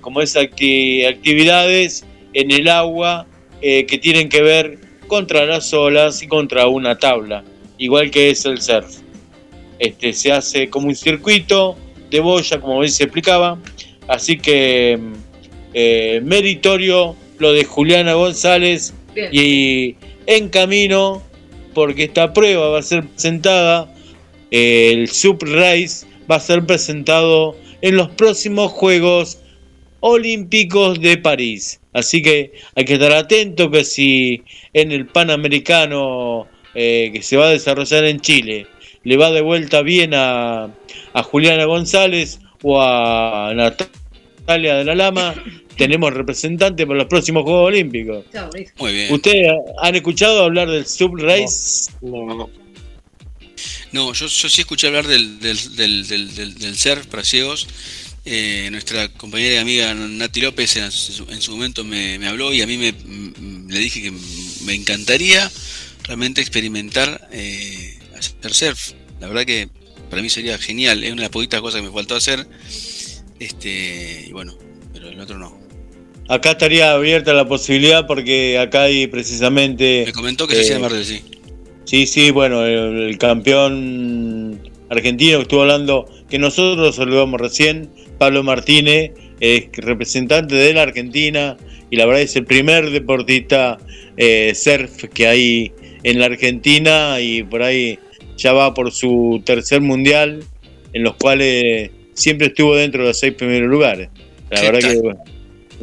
[0.00, 3.26] como es acti- actividades en el agua
[3.62, 7.44] eh, que tienen que ver contra las olas y contra una tabla,
[7.78, 8.98] igual que es el surf.
[9.78, 11.76] Este, se hace como un circuito
[12.10, 13.58] de boya, como bien se explicaba,
[14.08, 14.98] así que
[15.72, 19.28] eh, meritorio lo de Juliana González Bien.
[19.32, 19.96] y
[20.26, 21.22] en camino,
[21.74, 23.92] porque esta prueba va a ser presentada,
[24.54, 29.38] el Sub Race va a ser presentado en los próximos Juegos
[29.98, 31.80] Olímpicos de París.
[31.92, 37.46] Así que hay que estar atento que si en el Panamericano eh, que se va
[37.46, 38.68] a desarrollar en Chile
[39.02, 40.70] le va de vuelta bien a,
[41.12, 45.34] a Juliana González o a Natalia de la Lama,
[45.76, 48.24] tenemos representante para los próximos Juegos Olímpicos.
[48.78, 49.12] Muy bien.
[49.12, 49.52] ¿Ustedes
[49.82, 51.90] han escuchado hablar del Sub Race?
[52.02, 52.48] No,
[53.94, 57.68] No, yo, yo sí escuché hablar del, del, del, del, del- para ciegos.
[58.24, 62.52] Eh, nuestra compañera y amiga Nati López en su, en su momento me, me habló
[62.52, 63.32] y a mí me, m-
[63.68, 64.12] le dije que
[64.64, 65.48] me encantaría
[66.02, 68.92] realmente experimentar eh, hacer surf.
[69.20, 69.68] La verdad que
[70.10, 72.48] para mí sería genial, es una de las poquitas cosas que me faltó hacer.
[73.38, 74.58] Este, y bueno,
[74.92, 75.56] pero el otro no.
[76.28, 80.02] Acá estaría abierta la posibilidad porque acá hay precisamente.
[80.06, 81.22] Me comentó que se hacía en eh, Mar del Sí.
[81.84, 88.42] Sí, sí, bueno, el, el campeón argentino que estuvo hablando, que nosotros saludamos recién, Pablo
[88.42, 91.56] Martínez, es representante de la Argentina
[91.90, 93.78] y la verdad es el primer deportista
[94.16, 95.72] eh, surf que hay
[96.02, 97.98] en la Argentina y por ahí
[98.36, 100.44] ya va por su tercer mundial,
[100.92, 104.08] en los cuales siempre estuvo dentro de los seis primeros lugares.
[104.50, 104.92] La ¿Qué verdad tal?
[104.92, 105.24] que bueno,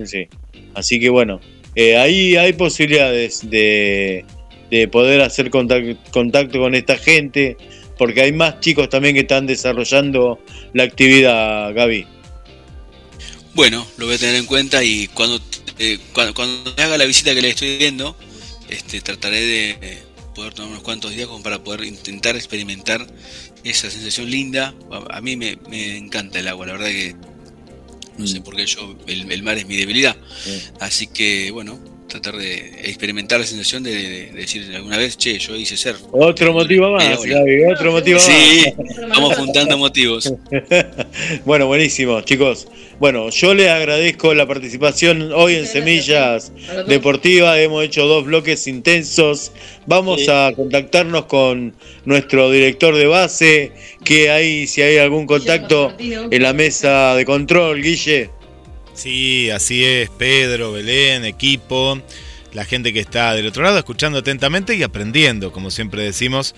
[0.06, 0.28] sí.
[0.74, 1.40] Así que bueno,
[1.76, 4.26] eh, ahí hay posibilidades de,
[4.72, 7.58] de poder hacer contacto, contacto con esta gente,
[7.98, 10.40] porque hay más chicos también que están desarrollando
[10.74, 12.08] la actividad, Gaby.
[13.54, 15.40] Bueno, lo voy a tener en cuenta y cuando,
[15.78, 18.16] eh, cuando, cuando haga la visita que le estoy viendo,
[18.70, 20.04] este, trataré de eh,
[20.34, 23.06] poder tomar unos cuantos días como para poder intentar experimentar
[23.66, 24.74] esa sensación linda.
[24.90, 27.16] A, a mí me, me encanta el agua, la verdad que
[28.18, 30.16] no sé por qué yo, el, el mar es mi debilidad.
[30.80, 31.78] Así que bueno,
[32.12, 36.02] tratar de experimentar la sensación de, de- de decir alguna vez, che, yo hice surf.
[36.12, 37.24] Otro motivo más.
[37.24, 39.10] Gaby, otro motivo Sí, más.
[39.10, 40.34] vamos juntando motivos.
[41.46, 42.68] bueno, buenísimo, chicos.
[43.00, 46.52] Bueno, yo les agradezco la participación hoy en Semillas
[46.88, 47.58] Deportivas.
[47.58, 49.52] Hemos hecho dos bloques intensos.
[49.88, 50.28] Vamos Sí.
[50.30, 51.74] a contactarnos con
[52.06, 53.72] nuestro director de base,
[54.04, 58.30] que hay, si hay algún contacto en la mesa de control, Guille.
[59.02, 62.00] Sí, así es, Pedro, Belén, equipo,
[62.54, 66.54] la gente que está del otro lado escuchando atentamente y aprendiendo, como siempre decimos.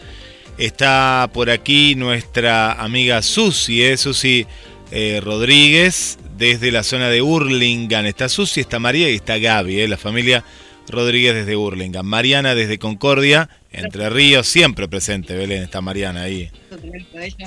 [0.58, 3.96] Está por aquí nuestra amiga Susi, ¿eh?
[3.96, 4.46] Susi
[4.92, 8.08] eh, Rodríguez, desde la zona de Hurlingham.
[8.08, 9.88] Está Susi, está María y está Gaby, ¿eh?
[9.88, 10.44] la familia
[10.90, 12.06] Rodríguez desde Hurlingham.
[12.06, 16.52] Mariana desde Concordia, Entre Ríos, siempre presente, Belén, está Mariana ahí,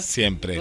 [0.01, 0.59] siempre.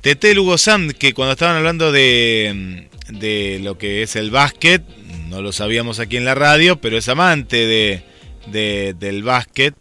[0.00, 4.82] Tete Lugo Sand, que cuando estaban hablando de, de lo que es el básquet,
[5.28, 8.02] no lo sabíamos aquí en la radio, pero es amante de,
[8.46, 9.74] de- del básquet.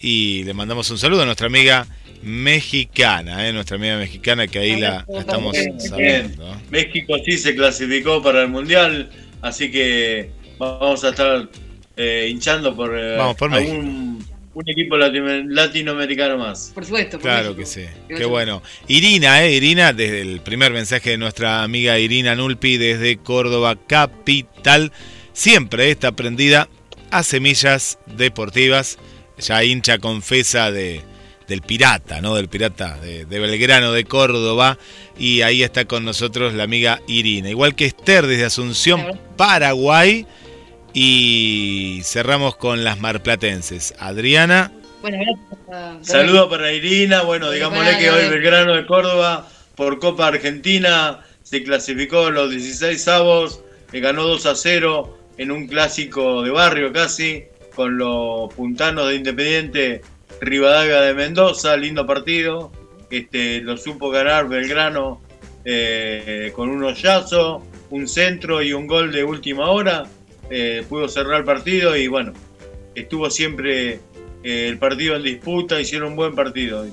[0.00, 1.86] Y le mandamos un saludo a nuestra amiga
[2.22, 3.52] mexicana, ¿eh?
[3.52, 5.80] nuestra amiga mexicana que ahí la, la estamos Bien.
[5.80, 6.56] sabiendo.
[6.70, 9.10] México sí se clasificó para el Mundial,
[9.42, 11.48] así que vamos a estar
[11.96, 14.24] eh, hinchando por, eh, Vamos por algún
[14.54, 16.72] un equipo latino- latinoamericano más.
[16.74, 17.12] Por supuesto.
[17.18, 17.60] por Claro México.
[17.60, 18.62] que sí, qué bueno.
[18.88, 19.52] Irina, ¿eh?
[19.52, 24.92] Irina, desde el primer mensaje de nuestra amiga Irina Nulpi desde Córdoba Capital,
[25.32, 26.68] siempre está prendida
[27.10, 28.98] a semillas deportivas,
[29.38, 31.00] ya hincha confesa de,
[31.48, 32.34] del pirata, ¿no?
[32.34, 34.78] Del pirata de, de Belgrano, de Córdoba,
[35.18, 37.48] y ahí está con nosotros la amiga Irina.
[37.50, 40.26] Igual que Esther desde Asunción, Paraguay,
[40.92, 43.94] y cerramos con las marplatenses.
[43.98, 44.72] Adriana.
[45.00, 46.06] Bueno, gracias.
[46.06, 52.28] Saludos para Irina, bueno, digámosle que hoy Belgrano de Córdoba por Copa Argentina se clasificó
[52.28, 57.44] en los 16 avos, le ganó 2 a 0 en un clásico de barrio casi,
[57.74, 60.02] con los puntanos de Independiente
[60.40, 62.70] Rivadavia de Mendoza, lindo partido,
[63.10, 65.20] este, lo supo ganar Belgrano
[65.64, 70.04] eh, con un hoyazo, un centro y un gol de última hora,
[70.54, 72.34] eh, pudo cerrar el partido y bueno,
[72.94, 74.00] estuvo siempre
[74.44, 76.86] eh, el partido en disputa, hicieron un buen partido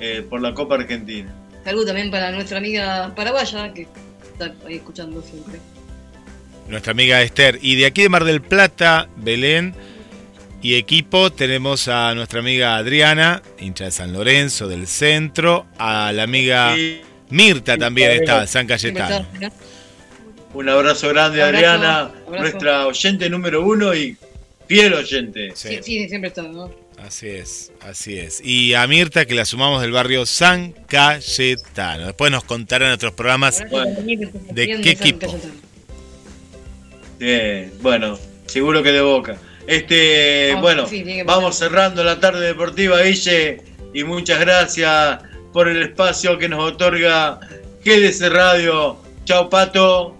[0.00, 1.32] eh, por la Copa Argentina.
[1.64, 3.86] Salud también para nuestra amiga paraguaya que
[4.32, 5.60] está ahí escuchando siempre.
[6.68, 7.60] nuestra amiga Esther.
[7.62, 9.72] Y de aquí de Mar del Plata, Belén
[10.60, 16.24] y equipo, tenemos a nuestra amiga Adriana, hincha de San Lorenzo, del centro, a la
[16.24, 17.02] amiga Sí.
[17.30, 19.24] Mirta también está, de San Cayetano.
[20.52, 22.40] Un abrazo grande, Abrazo, Adriana, abrazo.
[22.40, 24.16] nuestra oyente número uno y
[24.66, 25.50] fiel oyente.
[25.54, 26.70] Sí, sí, siempre está, ¿no?
[26.98, 28.42] Así es, así es.
[28.44, 32.06] Y a Mirta, que la sumamos del barrio San Cayetano.
[32.06, 35.34] Después nos contará en otros programas de qué equipo.
[37.18, 39.36] Bien, bueno, seguro que de boca.
[39.66, 43.62] Este, Vamos, bueno, sí, vamos cerrando la tarde deportiva, Guille,
[43.94, 45.20] y muchas gracias
[45.52, 47.40] por el espacio que nos otorga
[47.84, 48.98] GDC Radio.
[49.24, 50.19] Chao, Pato.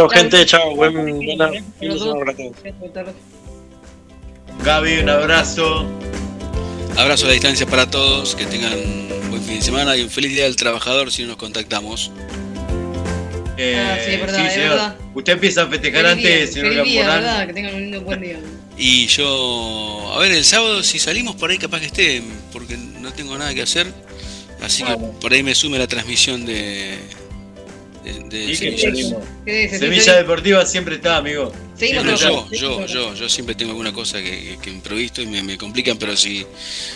[0.00, 0.46] Chao, gente.
[0.46, 0.74] Chao.
[0.74, 2.32] Buen, buena fin de semana
[2.94, 3.12] para.
[4.64, 5.86] Gaby, un abrazo.
[6.96, 10.08] Abrazo a la distancia para todos, que tengan un buen fin de semana y un
[10.08, 12.10] feliz día del trabajador si nos contactamos.
[13.58, 14.68] Eh, Ah, sí, es verdad, es señor.
[14.70, 14.96] verdad.
[15.14, 17.06] Usted empieza a festejar Feliz día, antes, señor feliz día.
[17.06, 17.46] ¿verdad?
[17.46, 18.40] Que tengan un lindo buen día.
[18.78, 22.22] Y yo, a ver, el sábado si salimos por ahí capaz que esté,
[22.54, 23.92] porque no tengo nada que hacer.
[24.62, 26.98] Así que por ahí me sume la transmisión de,
[28.04, 29.14] de- semillas.
[29.78, 31.52] Semilla Deportiva siempre está, amigo.
[31.52, 32.86] Yo, seguimos yo, trabajando.
[32.86, 36.16] yo, yo siempre tengo alguna cosa que, que, que improvisto y me, me complican, pero
[36.16, 36.46] si,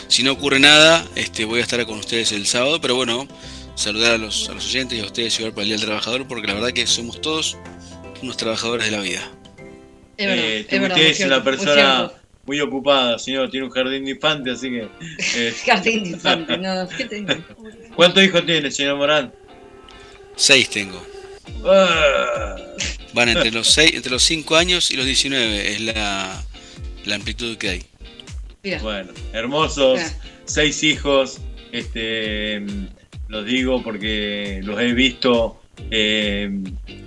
[0.08, 2.80] si no ocurre nada, este, voy a estar con ustedes el sábado.
[2.80, 3.26] Pero bueno,
[3.74, 6.26] saludar a los, a los oyentes y a ustedes igual para el Día del Trabajador,
[6.28, 7.56] porque la verdad que somos todos
[8.22, 9.30] unos trabajadores de la vida.
[10.16, 12.12] Es verdad, Eh, es verdad, usted una persona
[12.46, 13.50] muy ocupada, señor.
[13.50, 14.88] Tiene un jardín de infantes, así que.
[15.36, 17.34] eh, Jardín de infante, no, ¿qué te digo?
[17.96, 19.32] ¿Cuántos hijos tiene, señor Morán?
[20.36, 21.04] Seis tengo.
[21.64, 22.56] Ah,
[23.12, 26.42] Van entre los seis, entre los 5 años y los 19, es la,
[27.04, 27.82] la amplitud que hay.
[28.62, 30.12] Mira, bueno, hermosos, Mira.
[30.46, 31.38] seis hijos.
[31.70, 32.62] Este,
[33.28, 35.60] los digo porque los he visto
[35.90, 36.50] eh,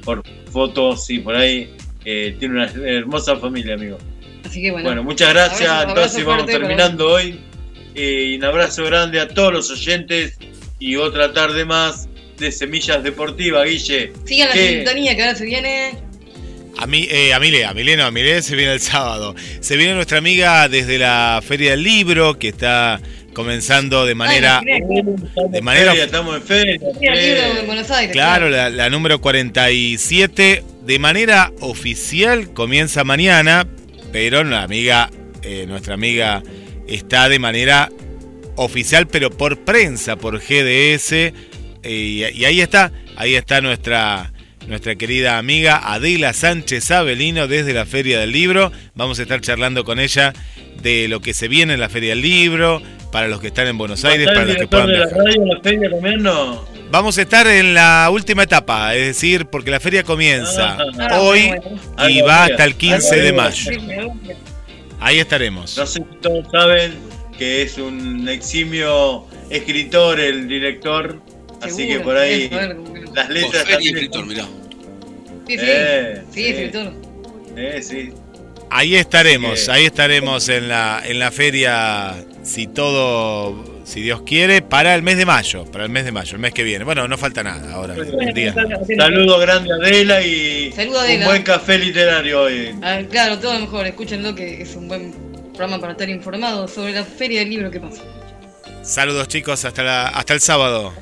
[0.03, 1.73] por fotos y por ahí.
[2.05, 3.97] Eh, tiene una hermosa familia, amigo.
[4.45, 4.87] así que bueno.
[4.87, 5.69] Bueno, muchas gracias.
[5.69, 7.39] Abrazo- Entonces abrazo vamos terminando hoy.
[7.95, 10.37] Eh, y un abrazo grande a todos los oyentes.
[10.79, 12.07] Y otra tarde más
[12.37, 14.13] de Semillas Deportivas, Guille.
[14.25, 15.91] Sigan la sintonía que ahora se viene.
[16.77, 19.35] A mí, eh, a Milé, a Milé no, a Milé se viene el sábado.
[19.59, 23.01] Se viene nuestra amiga desde la Feria del Libro, que está
[23.33, 24.59] comenzando de manera...
[24.59, 26.79] Ay, no, de manera Feria, estamos en feria.
[27.01, 27.59] Eh.
[27.59, 28.11] en Buenos Aires.
[28.11, 33.67] Claro, la, la número 47 de manera oficial comienza mañana,
[34.11, 35.09] pero la amiga,
[35.41, 36.43] eh, nuestra amiga
[36.87, 37.91] está de manera
[38.55, 41.33] oficial, pero por prensa, por GDS,
[41.87, 44.31] y, y ahí está, ahí está nuestra
[44.67, 48.71] nuestra querida amiga Adela Sánchez Avelino desde la Feria del Libro.
[48.95, 50.33] Vamos a estar charlando con ella
[50.81, 52.81] de lo que se viene en la Feria del Libro,
[53.11, 55.23] para los que están en Buenos Aires, ¿Está para los que puedan de la viajar.
[55.25, 56.65] radio la feria también no?
[56.91, 61.49] Vamos a estar en la última etapa, es decir, porque la feria comienza Ah, hoy
[61.95, 63.71] Ah, y no, va hasta el 15 de mayo.
[64.99, 65.77] Ahí estaremos.
[65.77, 66.93] No sé si todos saben
[67.37, 71.21] que es un eximio escritor, el director.
[71.61, 72.75] Así que por ahí que-
[73.13, 74.43] las letras y también- escritor, mirá.
[75.47, 75.59] Sí, sí.
[75.63, 76.47] Eh, sí, sí.
[76.49, 76.93] escritor.
[77.55, 78.13] Eh, sí.
[78.69, 79.71] Ahí estaremos, Sí.
[79.71, 85.17] ahí estaremos en la, en la feria, si todo, si Dios quiere, para el mes
[85.17, 86.83] de mayo, para el mes de mayo, el mes que viene.
[86.83, 87.95] Bueno, no falta nada ahora.
[88.97, 92.75] Saludo grande a Adela y Saludo a un buen café literario hoy.
[92.83, 93.87] Ah, claro, todo lo mejor.
[93.87, 95.13] Escúchenlo que es un buen
[95.53, 98.01] programa para estar informados sobre la feria del libro que pasa.
[98.83, 100.93] Saludos chicos, hasta, la, hasta el sábado.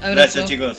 [0.00, 0.78] Gracias chicos.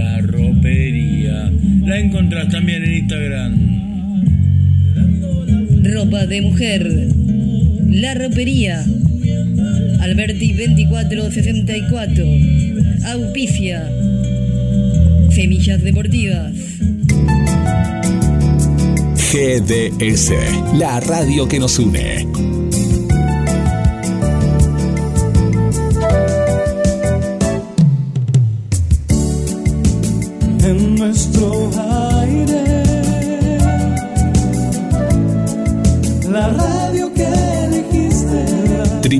[0.00, 1.52] La ropería
[1.84, 3.52] la encontrás también en Instagram.
[5.92, 7.08] Ropa de mujer.
[7.90, 8.82] La ropería.
[10.00, 12.24] Alberti 2464.
[13.12, 13.90] Auspicia.
[15.32, 16.54] Semillas Deportivas.
[19.30, 20.32] GDS,
[20.78, 22.49] la radio que nos une.